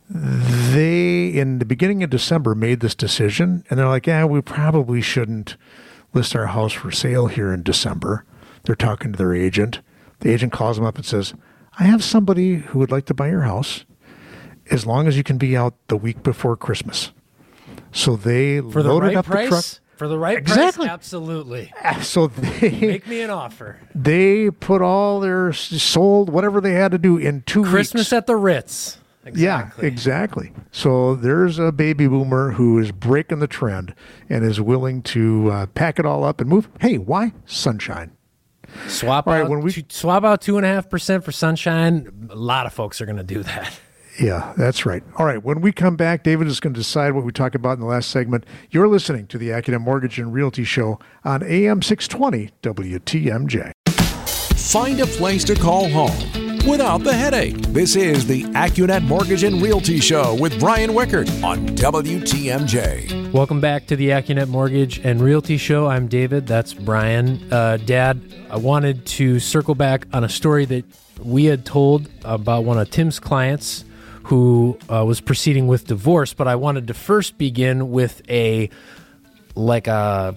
They 0.09 1.27
in 1.27 1.59
the 1.59 1.65
beginning 1.65 2.01
of 2.01 2.09
December 2.09 2.55
made 2.55 2.79
this 2.79 2.95
decision, 2.95 3.63
and 3.69 3.77
they're 3.77 3.87
like, 3.87 4.07
yeah, 4.07 4.25
we 4.25 4.41
probably 4.41 5.01
shouldn't 5.01 5.55
list 6.15 6.35
our 6.35 6.47
house 6.47 6.73
for 6.73 6.89
sale 6.89 7.27
here 7.27 7.53
in 7.53 7.61
December 7.61 8.25
they're 8.65 8.75
talking 8.75 9.11
to 9.11 9.17
their 9.17 9.33
agent. 9.33 9.79
The 10.19 10.31
agent 10.31 10.51
calls 10.51 10.77
them 10.77 10.85
up 10.85 10.95
and 10.95 11.05
says, 11.05 11.33
I 11.79 11.83
have 11.83 12.03
somebody 12.03 12.55
who 12.55 12.79
would 12.79 12.91
like 12.91 13.05
to 13.05 13.13
buy 13.13 13.29
your 13.29 13.41
house 13.41 13.85
as 14.71 14.85
long 14.85 15.07
as 15.07 15.17
you 15.17 15.23
can 15.23 15.37
be 15.37 15.55
out 15.55 15.75
the 15.87 15.97
week 15.97 16.23
before 16.23 16.55
Christmas. 16.57 17.11
So 17.91 18.15
they 18.15 18.59
For 18.61 18.81
the 18.83 18.89
loaded 18.93 19.07
right 19.07 19.15
up 19.17 19.25
price? 19.25 19.45
the 19.45 19.49
truck 19.49 19.65
For 19.97 20.07
the 20.07 20.17
right 20.17 20.37
exactly. 20.37 20.85
price, 20.85 20.93
absolutely. 20.93 21.73
So 22.01 22.27
they 22.27 22.69
make 22.81 23.07
me 23.07 23.21
an 23.21 23.29
offer. 23.29 23.77
They 23.93 24.49
put 24.51 24.81
all 24.81 25.19
their 25.19 25.53
sold 25.53 26.29
whatever 26.29 26.59
they 26.61 26.73
had 26.73 26.91
to 26.91 26.97
do 26.97 27.17
in 27.17 27.41
two 27.43 27.63
Christmas 27.63 28.03
weeks. 28.07 28.13
at 28.13 28.25
the 28.27 28.35
Ritz. 28.35 28.97
Exactly. 29.27 29.83
Yeah, 29.83 29.87
exactly. 29.91 30.53
So 30.71 31.15
there's 31.15 31.57
a 31.57 31.71
baby 31.71 32.07
boomer 32.07 32.51
who 32.51 32.77
is 32.77 32.91
breaking 32.91 33.39
the 33.39 33.47
trend 33.47 33.95
and 34.29 34.45
is 34.45 34.61
willing 34.61 35.01
to 35.03 35.49
uh, 35.51 35.65
pack 35.67 35.97
it 35.99 36.05
all 36.05 36.23
up 36.23 36.39
and 36.39 36.49
move. 36.49 36.69
Hey, 36.79 36.97
why? 36.99 37.33
Sunshine. 37.45 38.14
Swap 38.87 39.27
out 39.27 39.49
when 39.49 39.61
we 39.61 39.71
two, 39.71 39.83
swap 39.89 40.23
out 40.23 40.41
two 40.41 40.57
and 40.57 40.65
a 40.65 40.69
half 40.69 40.89
percent 40.89 41.23
for 41.23 41.31
sunshine. 41.31 42.29
A 42.29 42.35
lot 42.35 42.65
of 42.65 42.73
folks 42.73 43.01
are 43.01 43.05
going 43.05 43.17
to 43.17 43.23
do 43.23 43.43
that. 43.43 43.79
Yeah, 44.19 44.53
that's 44.57 44.85
right. 44.85 45.03
All 45.17 45.25
right. 45.25 45.43
When 45.43 45.59
we 45.59 45.71
come 45.71 45.97
back, 45.97 46.23
David 46.23 46.47
is 46.47 46.59
going 46.59 46.73
to 46.73 46.79
decide 46.79 47.13
what 47.13 47.25
we 47.25 47.33
talk 47.33 47.53
about 47.53 47.73
in 47.73 47.79
the 47.81 47.85
last 47.85 48.09
segment. 48.09 48.45
You're 48.71 48.87
listening 48.87 49.27
to 49.27 49.37
the 49.37 49.49
AccuNet 49.49 49.81
Mortgage 49.81 50.19
and 50.19 50.33
Realty 50.33 50.63
Show 50.63 50.99
on 51.25 51.43
AM 51.43 51.81
620 51.81 52.51
WTMJ. 52.61 53.71
Find 54.57 54.99
a 55.01 55.05
place 55.05 55.43
to 55.43 55.55
call 55.55 55.89
home 55.89 56.44
without 56.65 57.03
the 57.03 57.13
headache. 57.13 57.57
This 57.67 57.95
is 57.95 58.25
the 58.25 58.43
AccuNet 58.43 59.03
Mortgage 59.03 59.43
and 59.43 59.61
Realty 59.61 59.99
Show 59.99 60.35
with 60.35 60.59
Brian 60.59 60.91
Wickert 60.91 61.43
on 61.43 61.67
WTMJ. 61.69 63.31
Welcome 63.31 63.61
back 63.61 63.85
to 63.87 63.95
the 63.95 64.09
AccuNet 64.09 64.47
Mortgage 64.47 64.99
and 64.99 65.21
Realty 65.21 65.57
Show. 65.57 65.87
I'm 65.87 66.07
David. 66.07 66.47
That's 66.47 66.73
Brian. 66.73 67.51
Uh, 67.53 67.77
Dad, 67.77 68.21
I 68.49 68.57
wanted 68.57 69.05
to 69.07 69.39
circle 69.39 69.75
back 69.75 70.07
on 70.11 70.23
a 70.23 70.29
story 70.29 70.65
that 70.65 70.85
we 71.19 71.45
had 71.45 71.65
told 71.65 72.09
about 72.23 72.63
one 72.63 72.79
of 72.79 72.89
Tim's 72.89 73.19
clients 73.19 73.85
who 74.23 74.77
uh, 74.89 75.05
was 75.05 75.21
proceeding 75.21 75.67
with 75.67 75.85
divorce, 75.85 76.33
but 76.33 76.47
I 76.47 76.55
wanted 76.55 76.87
to 76.87 76.93
first 76.93 77.37
begin 77.37 77.91
with 77.91 78.21
a 78.29 78.69
like 79.55 79.87
a 79.87 80.35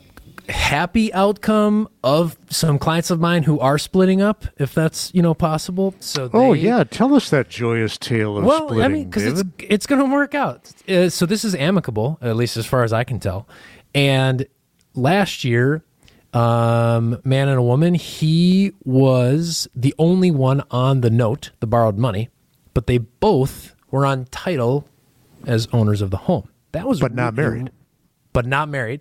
happy 0.48 1.12
outcome 1.12 1.88
of 2.02 2.38
some 2.48 2.78
clients 2.78 3.10
of 3.10 3.20
mine 3.20 3.42
who 3.42 3.60
are 3.60 3.78
splitting 3.78 4.22
up, 4.22 4.46
if 4.58 4.74
that's 4.74 5.12
you 5.14 5.22
know 5.22 5.34
possible. 5.34 5.94
So 6.00 6.24
oh, 6.24 6.28
they, 6.28 6.38
oh 6.38 6.52
yeah, 6.52 6.84
tell 6.84 7.14
us 7.14 7.30
that 7.30 7.48
joyous 7.48 7.98
tale 7.98 8.38
of 8.38 8.44
splitting 8.44 8.46
well, 8.46 8.68
splitting. 8.68 8.84
I 8.84 8.88
mean, 8.88 9.10
because 9.10 9.24
it's 9.24 9.42
it's 9.58 9.86
going 9.86 10.04
to 10.04 10.12
work 10.12 10.34
out. 10.34 10.72
Uh, 10.88 11.08
so 11.10 11.26
this 11.26 11.44
is 11.44 11.54
amicable, 11.54 12.18
at 12.20 12.36
least 12.36 12.56
as 12.56 12.66
far 12.66 12.84
as 12.84 12.92
I 12.92 13.04
can 13.04 13.20
tell. 13.20 13.48
And 13.94 14.46
last 14.94 15.44
year, 15.44 15.84
um, 16.32 17.20
man 17.24 17.48
and 17.48 17.58
a 17.58 17.62
woman, 17.62 17.94
he 17.94 18.72
was 18.84 19.68
the 19.74 19.94
only 19.98 20.30
one 20.30 20.62
on 20.70 21.00
the 21.00 21.10
note, 21.10 21.50
the 21.60 21.66
borrowed 21.66 21.98
money, 21.98 22.28
but 22.74 22.86
they 22.86 22.98
both 22.98 23.74
were 23.90 24.04
on 24.04 24.26
title 24.26 24.88
as 25.46 25.68
owners 25.72 26.02
of 26.02 26.10
the 26.10 26.16
home. 26.16 26.48
That 26.72 26.86
was 26.86 27.00
but 27.00 27.14
not 27.14 27.34
married. 27.34 27.70
But 28.32 28.44
not 28.46 28.68
married 28.68 29.00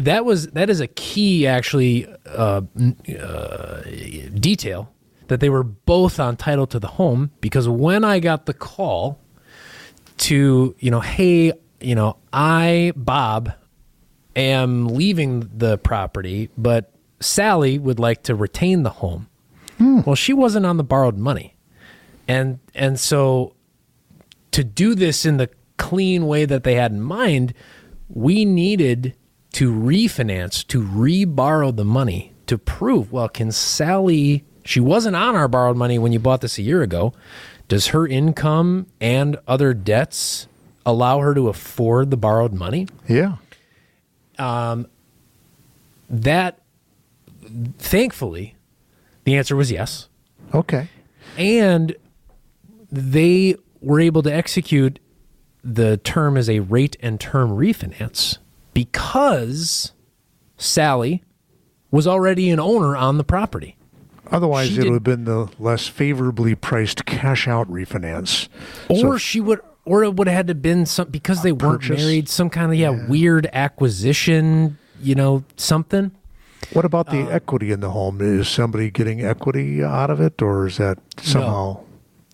that 0.00 0.24
was 0.24 0.48
that 0.48 0.70
is 0.70 0.80
a 0.80 0.86
key 0.86 1.46
actually 1.46 2.06
uh, 2.26 2.62
uh, 3.20 3.82
detail 4.34 4.92
that 5.28 5.40
they 5.40 5.48
were 5.48 5.62
both 5.62 6.18
on 6.18 6.36
title 6.36 6.66
to 6.66 6.78
the 6.78 6.88
home 6.88 7.30
because 7.40 7.68
when 7.68 8.04
I 8.04 8.18
got 8.18 8.46
the 8.46 8.54
call 8.54 9.20
to 10.18 10.74
you 10.78 10.90
know 10.90 11.00
hey 11.00 11.52
you 11.80 11.94
know 11.94 12.16
I 12.32 12.92
Bob 12.96 13.52
am 14.34 14.88
leaving 14.88 15.48
the 15.54 15.78
property 15.78 16.50
but 16.56 16.92
Sally 17.20 17.78
would 17.78 17.98
like 17.98 18.24
to 18.24 18.34
retain 18.34 18.82
the 18.82 18.90
home 18.90 19.28
hmm. 19.76 20.00
well 20.04 20.16
she 20.16 20.32
wasn't 20.32 20.66
on 20.66 20.76
the 20.76 20.84
borrowed 20.84 21.18
money 21.18 21.56
and 22.26 22.58
and 22.74 22.98
so 22.98 23.54
to 24.50 24.64
do 24.64 24.94
this 24.94 25.24
in 25.24 25.36
the 25.36 25.50
clean 25.76 26.26
way 26.26 26.44
that 26.44 26.64
they 26.64 26.74
had 26.74 26.90
in 26.90 27.00
mind 27.00 27.54
we 28.08 28.44
needed 28.44 29.14
to 29.52 29.72
refinance, 29.72 30.66
to 30.68 30.82
reborrow 30.82 31.74
the 31.74 31.84
money 31.84 32.32
to 32.48 32.58
prove, 32.58 33.12
well, 33.12 33.28
can 33.28 33.52
Sally, 33.52 34.44
she 34.64 34.80
wasn't 34.80 35.14
on 35.14 35.36
our 35.36 35.48
borrowed 35.48 35.76
money 35.76 35.98
when 35.98 36.12
you 36.12 36.18
bought 36.18 36.40
this 36.40 36.58
a 36.58 36.62
year 36.62 36.82
ago. 36.82 37.14
Does 37.68 37.88
her 37.88 38.06
income 38.06 38.86
and 39.00 39.36
other 39.46 39.74
debts 39.74 40.48
allow 40.84 41.20
her 41.20 41.34
to 41.34 41.48
afford 41.48 42.10
the 42.10 42.16
borrowed 42.16 42.54
money? 42.54 42.88
Yeah. 43.06 43.36
Um, 44.38 44.86
that, 46.08 46.60
thankfully, 47.78 48.56
the 49.24 49.36
answer 49.36 49.54
was 49.54 49.70
yes. 49.70 50.08
Okay. 50.54 50.88
And 51.36 51.94
they 52.90 53.56
were 53.82 54.00
able 54.00 54.22
to 54.22 54.34
execute 54.34 54.98
the 55.62 55.98
term 55.98 56.38
as 56.38 56.48
a 56.48 56.60
rate 56.60 56.96
and 57.00 57.20
term 57.20 57.50
refinance 57.50 58.38
because 58.78 59.90
Sally 60.56 61.24
was 61.90 62.06
already 62.06 62.48
an 62.50 62.60
owner 62.60 62.96
on 62.96 63.18
the 63.18 63.24
property. 63.24 63.76
Otherwise, 64.30 64.68
she 64.68 64.78
it 64.78 64.84
would 64.84 64.92
have 64.92 65.02
been 65.02 65.24
the 65.24 65.50
less 65.58 65.88
favorably 65.88 66.54
priced 66.54 67.04
cash 67.04 67.48
out 67.48 67.68
refinance. 67.68 68.46
Or 68.88 68.96
so, 68.96 69.16
she 69.16 69.40
would, 69.40 69.58
or 69.84 70.04
it 70.04 70.14
would 70.14 70.28
have 70.28 70.36
had 70.36 70.46
to 70.46 70.54
been 70.54 70.86
some 70.86 71.08
because 71.08 71.42
they 71.42 71.50
weren't 71.50 71.80
purchase. 71.80 72.00
married, 72.00 72.28
some 72.28 72.50
kind 72.50 72.70
of 72.70 72.78
yeah, 72.78 72.92
yeah, 72.92 73.08
weird 73.08 73.48
acquisition, 73.52 74.78
you 75.02 75.16
know, 75.16 75.42
something. 75.56 76.12
What 76.72 76.84
about 76.84 77.10
the 77.10 77.22
uh, 77.22 77.30
equity 77.30 77.72
in 77.72 77.80
the 77.80 77.90
home? 77.90 78.20
Is 78.20 78.46
somebody 78.46 78.92
getting 78.92 79.24
equity 79.24 79.82
out 79.82 80.10
of 80.10 80.20
it, 80.20 80.40
or 80.40 80.68
is 80.68 80.76
that 80.76 81.00
somehow? 81.20 81.48
No. 81.48 81.84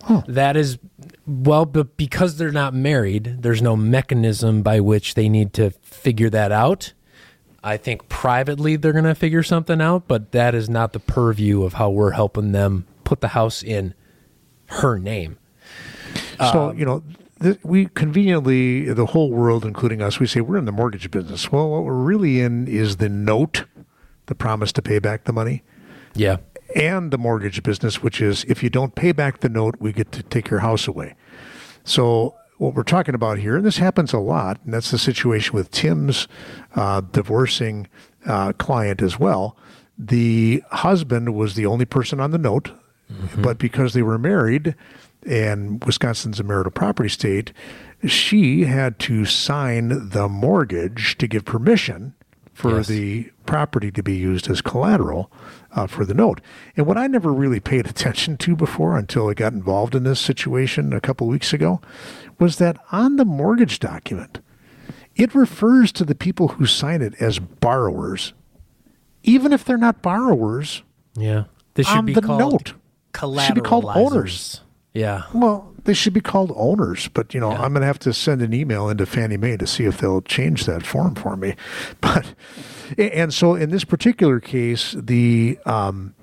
Huh. 0.02 0.22
That 0.28 0.58
is 0.58 0.76
well, 1.26 1.64
but 1.64 1.96
because 1.96 2.36
they're 2.36 2.52
not 2.52 2.74
married, 2.74 3.42
there's 3.42 3.62
no 3.62 3.76
mechanism 3.76 4.62
by 4.62 4.80
which 4.80 5.14
they 5.14 5.28
need 5.28 5.52
to 5.54 5.70
figure 5.70 6.30
that 6.30 6.52
out. 6.52 6.92
I 7.62 7.78
think 7.78 8.08
privately 8.08 8.76
they're 8.76 8.92
going 8.92 9.04
to 9.04 9.14
figure 9.14 9.42
something 9.42 9.80
out, 9.80 10.06
but 10.06 10.32
that 10.32 10.54
is 10.54 10.68
not 10.68 10.92
the 10.92 11.00
purview 11.00 11.62
of 11.62 11.74
how 11.74 11.88
we're 11.90 12.10
helping 12.10 12.52
them 12.52 12.86
put 13.04 13.22
the 13.22 13.28
house 13.28 13.62
in 13.62 13.94
her 14.66 14.98
name. 14.98 15.38
So, 16.38 16.70
um, 16.70 16.78
you 16.78 16.84
know, 16.84 17.02
th- 17.40 17.58
we 17.62 17.86
conveniently, 17.86 18.92
the 18.92 19.06
whole 19.06 19.30
world, 19.30 19.64
including 19.64 20.02
us, 20.02 20.20
we 20.20 20.26
say 20.26 20.42
we're 20.42 20.58
in 20.58 20.66
the 20.66 20.72
mortgage 20.72 21.10
business. 21.10 21.50
Well, 21.50 21.70
what 21.70 21.84
we're 21.84 21.94
really 21.94 22.40
in 22.40 22.68
is 22.68 22.98
the 22.98 23.08
note, 23.08 23.64
the 24.26 24.34
promise 24.34 24.72
to 24.72 24.82
pay 24.82 24.98
back 24.98 25.24
the 25.24 25.32
money. 25.32 25.62
Yeah 26.14 26.36
and 26.74 27.10
the 27.10 27.18
mortgage 27.18 27.62
business, 27.62 28.02
which 28.02 28.20
is 28.20 28.44
if 28.44 28.62
you 28.62 28.70
don't 28.70 28.94
pay 28.94 29.12
back 29.12 29.40
the 29.40 29.48
note, 29.48 29.76
we 29.78 29.92
get 29.92 30.12
to 30.12 30.22
take 30.22 30.50
your 30.50 30.60
house 30.60 30.88
away. 30.88 31.14
So 31.84 32.34
what 32.58 32.74
we're 32.74 32.82
talking 32.82 33.14
about 33.14 33.38
here, 33.38 33.56
and 33.56 33.64
this 33.64 33.78
happens 33.78 34.12
a 34.12 34.18
lot, 34.18 34.60
and 34.64 34.72
that's 34.72 34.90
the 34.90 34.98
situation 34.98 35.54
with 35.54 35.70
Tim's 35.70 36.28
uh, 36.74 37.00
divorcing 37.00 37.88
uh, 38.26 38.52
client 38.52 39.02
as 39.02 39.18
well. 39.18 39.56
The 39.98 40.62
husband 40.70 41.34
was 41.34 41.54
the 41.54 41.66
only 41.66 41.84
person 41.84 42.20
on 42.20 42.30
the 42.30 42.38
note, 42.38 42.70
mm-hmm. 43.12 43.42
but 43.42 43.58
because 43.58 43.92
they 43.92 44.02
were 44.02 44.18
married, 44.18 44.74
and 45.26 45.82
Wisconsin's 45.84 46.40
a 46.40 46.42
marital 46.42 46.72
property 46.72 47.08
state, 47.08 47.52
she 48.06 48.64
had 48.64 48.98
to 49.00 49.24
sign 49.24 50.10
the 50.10 50.28
mortgage 50.28 51.16
to 51.18 51.26
give 51.26 51.44
permission 51.44 52.14
for 52.54 52.76
yes. 52.76 52.86
the 52.86 53.30
property 53.46 53.90
to 53.90 54.02
be 54.02 54.14
used 54.14 54.48
as 54.48 54.62
collateral 54.62 55.30
uh, 55.72 55.86
for 55.86 56.04
the 56.04 56.14
note. 56.14 56.40
And 56.76 56.86
what 56.86 56.96
I 56.96 57.08
never 57.08 57.32
really 57.32 57.60
paid 57.60 57.86
attention 57.86 58.36
to 58.38 58.56
before 58.56 58.96
until 58.96 59.28
I 59.28 59.34
got 59.34 59.52
involved 59.52 59.94
in 59.94 60.04
this 60.04 60.20
situation 60.20 60.92
a 60.92 61.00
couple 61.00 61.26
weeks 61.26 61.52
ago 61.52 61.80
was 62.38 62.56
that 62.58 62.78
on 62.92 63.16
the 63.16 63.24
mortgage 63.24 63.80
document, 63.80 64.38
it 65.16 65.34
refers 65.34 65.92
to 65.92 66.04
the 66.04 66.14
people 66.14 66.48
who 66.48 66.64
sign 66.64 67.02
it 67.02 67.14
as 67.20 67.38
borrowers, 67.38 68.32
even 69.24 69.52
if 69.52 69.64
they're 69.64 69.76
not 69.76 70.00
borrowers. 70.00 70.82
Yeah, 71.16 71.44
this 71.74 71.88
should 71.88 72.06
be 72.06 72.14
the 72.14 72.22
called 72.22 72.38
note. 72.38 72.74
Should 73.46 73.54
be 73.54 73.60
called 73.60 73.84
owners. 73.86 74.60
Yeah. 74.92 75.24
Well, 75.32 75.73
they 75.84 75.94
should 75.94 76.12
be 76.12 76.20
called 76.20 76.52
owners, 76.56 77.08
but 77.08 77.34
you 77.34 77.40
know, 77.40 77.50
yeah. 77.50 77.62
I'm 77.62 77.72
going 77.72 77.82
to 77.82 77.86
have 77.86 77.98
to 78.00 78.12
send 78.12 78.42
an 78.42 78.52
email 78.52 78.88
into 78.88 79.06
Fannie 79.06 79.36
Mae 79.36 79.56
to 79.56 79.66
see 79.66 79.84
if 79.84 79.98
they'll 79.98 80.22
change 80.22 80.64
that 80.66 80.84
form 80.84 81.14
for 81.14 81.36
me. 81.36 81.54
But 82.00 82.34
and 82.98 83.32
so 83.32 83.54
in 83.54 83.70
this 83.70 83.84
particular 83.84 84.40
case, 84.40 84.94
the 84.98 85.58
um, 85.64 86.14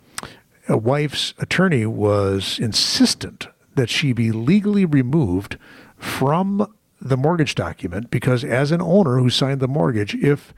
wife's 0.68 1.34
attorney 1.40 1.86
was 1.86 2.60
insistent 2.60 3.48
that 3.76 3.90
she 3.90 4.14
be 4.14 4.32
legally 4.32 4.86
removed 4.86 5.58
from 5.98 6.72
the 7.00 7.18
mortgage 7.18 7.56
document 7.56 8.12
because, 8.12 8.44
as 8.44 8.72
an 8.72 8.82
owner 8.82 9.18
who 9.18 9.30
signed 9.30 9.60
the 9.60 9.68
mortgage, 9.68 10.14
if 10.16 10.54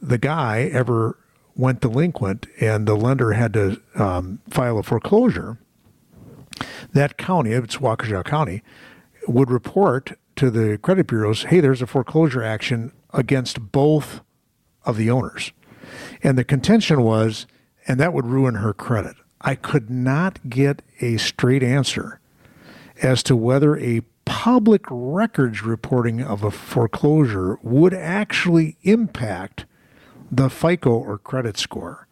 the 0.00 0.18
guy 0.18 0.68
ever 0.72 1.18
went 1.56 1.80
delinquent 1.80 2.46
and 2.60 2.86
the 2.86 2.96
lender 2.96 3.32
had 3.32 3.52
to 3.54 3.80
um, 3.94 4.40
file 4.50 4.78
a 4.78 4.82
foreclosure, 4.82 5.58
that 6.92 7.16
county, 7.16 7.52
it's 7.52 7.76
Waukesha 7.76 8.24
County, 8.24 8.62
would 9.26 9.50
report 9.50 10.12
to 10.36 10.50
the 10.50 10.78
credit 10.78 11.06
bureaus, 11.06 11.44
hey, 11.44 11.60
there's 11.60 11.82
a 11.82 11.86
foreclosure 11.86 12.42
action 12.42 12.92
against 13.12 13.72
both 13.72 14.20
of 14.84 14.96
the 14.96 15.10
owners. 15.10 15.52
And 16.22 16.36
the 16.36 16.44
contention 16.44 17.02
was, 17.02 17.46
and 17.86 18.00
that 18.00 18.12
would 18.12 18.26
ruin 18.26 18.56
her 18.56 18.72
credit. 18.72 19.16
I 19.40 19.54
could 19.54 19.90
not 19.90 20.48
get 20.48 20.82
a 21.00 21.18
straight 21.18 21.62
answer 21.62 22.20
as 23.02 23.22
to 23.24 23.36
whether 23.36 23.76
a 23.76 24.02
public 24.24 24.82
records 24.88 25.62
reporting 25.62 26.22
of 26.22 26.42
a 26.42 26.50
foreclosure 26.50 27.58
would 27.62 27.92
actually 27.92 28.76
impact 28.82 29.66
the 30.30 30.48
FICO 30.48 30.90
or 30.90 31.18
credit 31.18 31.58
score. 31.58 32.06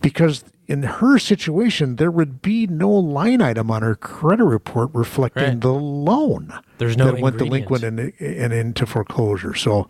Because 0.00 0.44
in 0.66 0.82
her 0.82 1.18
situation, 1.18 1.96
there 1.96 2.10
would 2.10 2.40
be 2.40 2.66
no 2.66 2.90
line 2.90 3.42
item 3.42 3.70
on 3.70 3.82
her 3.82 3.94
credit 3.94 4.44
report 4.44 4.90
reflecting 4.94 5.42
right. 5.42 5.60
the 5.60 5.72
loan 5.72 6.52
There's 6.78 6.96
no 6.96 7.06
that 7.10 7.20
went 7.20 7.38
delinquent 7.38 7.84
and, 7.84 8.12
and 8.18 8.52
into 8.52 8.86
foreclosure. 8.86 9.54
So 9.54 9.88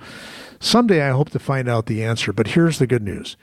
someday 0.59 1.03
I 1.03 1.11
hope 1.11 1.31
to 1.31 1.39
find 1.39 1.69
out 1.69 1.87
the 1.87 2.03
answer. 2.03 2.33
But 2.33 2.49
here's 2.49 2.79
the 2.79 2.87
good 2.87 3.03
news 3.03 3.37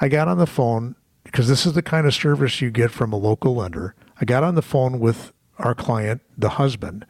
I 0.00 0.08
got 0.08 0.28
on 0.28 0.38
the 0.38 0.46
phone 0.46 0.96
because 1.24 1.48
this 1.48 1.64
is 1.64 1.72
the 1.72 1.82
kind 1.82 2.06
of 2.06 2.14
service 2.14 2.60
you 2.60 2.70
get 2.70 2.90
from 2.90 3.12
a 3.12 3.16
local 3.16 3.54
lender. 3.56 3.94
I 4.20 4.24
got 4.24 4.44
on 4.44 4.54
the 4.54 4.62
phone 4.62 5.00
with 5.00 5.32
our 5.58 5.74
client, 5.74 6.20
the 6.36 6.50
husband, 6.50 7.06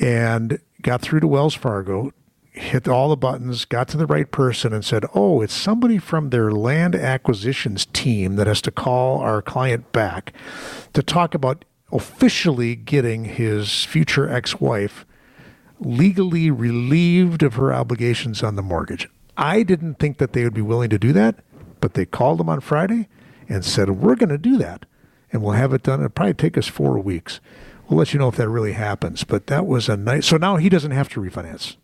and 0.00 0.60
got 0.82 1.00
through 1.00 1.20
to 1.20 1.26
Wells 1.26 1.54
Fargo, 1.54 2.12
hit 2.50 2.88
all 2.88 3.08
the 3.08 3.16
buttons, 3.16 3.64
got 3.64 3.88
to 3.88 3.96
the 3.96 4.06
right 4.06 4.30
person, 4.30 4.72
and 4.72 4.84
said, 4.84 5.04
Oh, 5.14 5.40
it's 5.40 5.54
somebody 5.54 5.98
from 5.98 6.30
their 6.30 6.50
land 6.50 6.94
acquisitions 6.94 7.86
team 7.86 8.36
that 8.36 8.46
has 8.46 8.60
to 8.62 8.70
call 8.70 9.18
our 9.20 9.40
client 9.42 9.92
back 9.92 10.32
to 10.92 11.02
talk 11.02 11.34
about 11.34 11.64
officially 11.92 12.76
getting 12.76 13.24
his 13.24 13.84
future 13.84 14.28
ex 14.28 14.60
wife 14.60 15.04
legally 15.78 16.50
relieved 16.50 17.42
of 17.42 17.54
her 17.54 17.72
obligations 17.72 18.42
on 18.42 18.56
the 18.56 18.62
mortgage. 18.62 19.08
I 19.36 19.62
didn't 19.62 19.94
think 19.94 20.18
that 20.18 20.32
they 20.32 20.44
would 20.44 20.54
be 20.54 20.60
willing 20.60 20.90
to 20.90 20.98
do 20.98 21.12
that, 21.14 21.36
but 21.80 21.94
they 21.94 22.04
called 22.04 22.40
him 22.40 22.48
on 22.48 22.60
Friday 22.60 23.08
and 23.48 23.64
said, 23.64 23.90
We're 23.90 24.16
going 24.16 24.28
to 24.28 24.38
do 24.38 24.58
that. 24.58 24.86
And 25.32 25.42
we'll 25.42 25.52
have 25.52 25.72
it 25.72 25.84
done. 25.84 26.00
It'll 26.00 26.10
probably 26.10 26.34
take 26.34 26.58
us 26.58 26.66
four 26.66 26.98
weeks. 26.98 27.40
We'll 27.88 27.98
let 27.98 28.12
you 28.12 28.18
know 28.18 28.28
if 28.28 28.36
that 28.36 28.48
really 28.48 28.72
happens. 28.72 29.22
But 29.24 29.46
that 29.46 29.66
was 29.66 29.88
a 29.88 29.96
nice. 29.96 30.26
So 30.26 30.36
now 30.36 30.56
he 30.56 30.68
doesn't 30.68 30.90
have 30.90 31.08
to 31.10 31.20
refinance. 31.20 31.76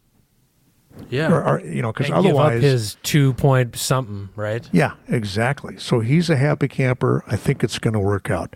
Yeah, 1.09 1.33
or, 1.33 1.45
or 1.45 1.61
you 1.61 1.83
know, 1.83 1.93
because 1.93 2.11
otherwise 2.11 2.63
his 2.63 2.97
two 3.03 3.33
point 3.35 3.77
something, 3.77 4.29
right? 4.35 4.69
Yeah, 4.73 4.95
exactly. 5.09 5.77
So 5.79 6.01
he's 6.01 6.29
a 6.31 6.37
happy 6.37 6.69
camper. 6.69 7.23
I 7.27 7.37
think 7.37 7.63
it's 7.63 7.79
going 7.79 7.95
to 7.95 8.01
work 8.01 8.31
out. 8.31 8.55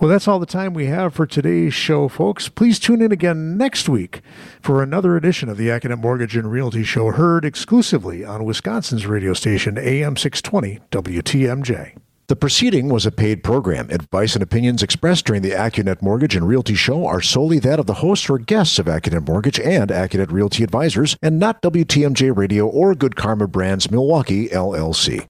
Well, 0.00 0.10
that's 0.10 0.28
all 0.28 0.38
the 0.38 0.46
time 0.46 0.74
we 0.74 0.86
have 0.86 1.14
for 1.14 1.26
today's 1.26 1.74
show, 1.74 2.08
folks. 2.08 2.48
Please 2.48 2.78
tune 2.78 3.00
in 3.00 3.12
again 3.12 3.56
next 3.56 3.88
week 3.88 4.20
for 4.60 4.82
another 4.82 5.16
edition 5.16 5.48
of 5.48 5.56
the 5.56 5.68
Accunet 5.68 5.98
Mortgage 6.00 6.36
and 6.36 6.50
Realty 6.50 6.84
Show, 6.84 7.12
heard 7.12 7.44
exclusively 7.44 8.24
on 8.24 8.44
Wisconsin's 8.44 9.06
radio 9.06 9.32
station 9.32 9.78
AM 9.78 10.16
six 10.16 10.42
twenty 10.42 10.80
WTMJ. 10.90 11.96
The 12.28 12.34
proceeding 12.34 12.88
was 12.88 13.06
a 13.06 13.12
paid 13.12 13.44
program. 13.44 13.88
Advice 13.88 14.34
and 14.34 14.42
opinions 14.42 14.82
expressed 14.82 15.26
during 15.26 15.42
the 15.42 15.52
Accunet 15.52 16.02
Mortgage 16.02 16.34
and 16.34 16.48
Realty 16.48 16.74
Show 16.74 17.06
are 17.06 17.20
solely 17.20 17.60
that 17.60 17.78
of 17.78 17.86
the 17.86 17.94
hosts 17.94 18.28
or 18.28 18.38
guests 18.38 18.80
of 18.80 18.86
Accunet 18.86 19.28
Mortgage 19.28 19.60
and 19.60 19.90
Accunet 19.90 20.32
Realty 20.32 20.64
Advisors, 20.64 21.16
and 21.22 21.38
not 21.38 21.62
WTMJ 21.62 22.36
Radio 22.36 22.66
or 22.66 22.96
Good 22.96 23.14
Karma 23.14 23.46
Brands 23.46 23.92
Milwaukee, 23.92 24.48
LLC. 24.48 25.24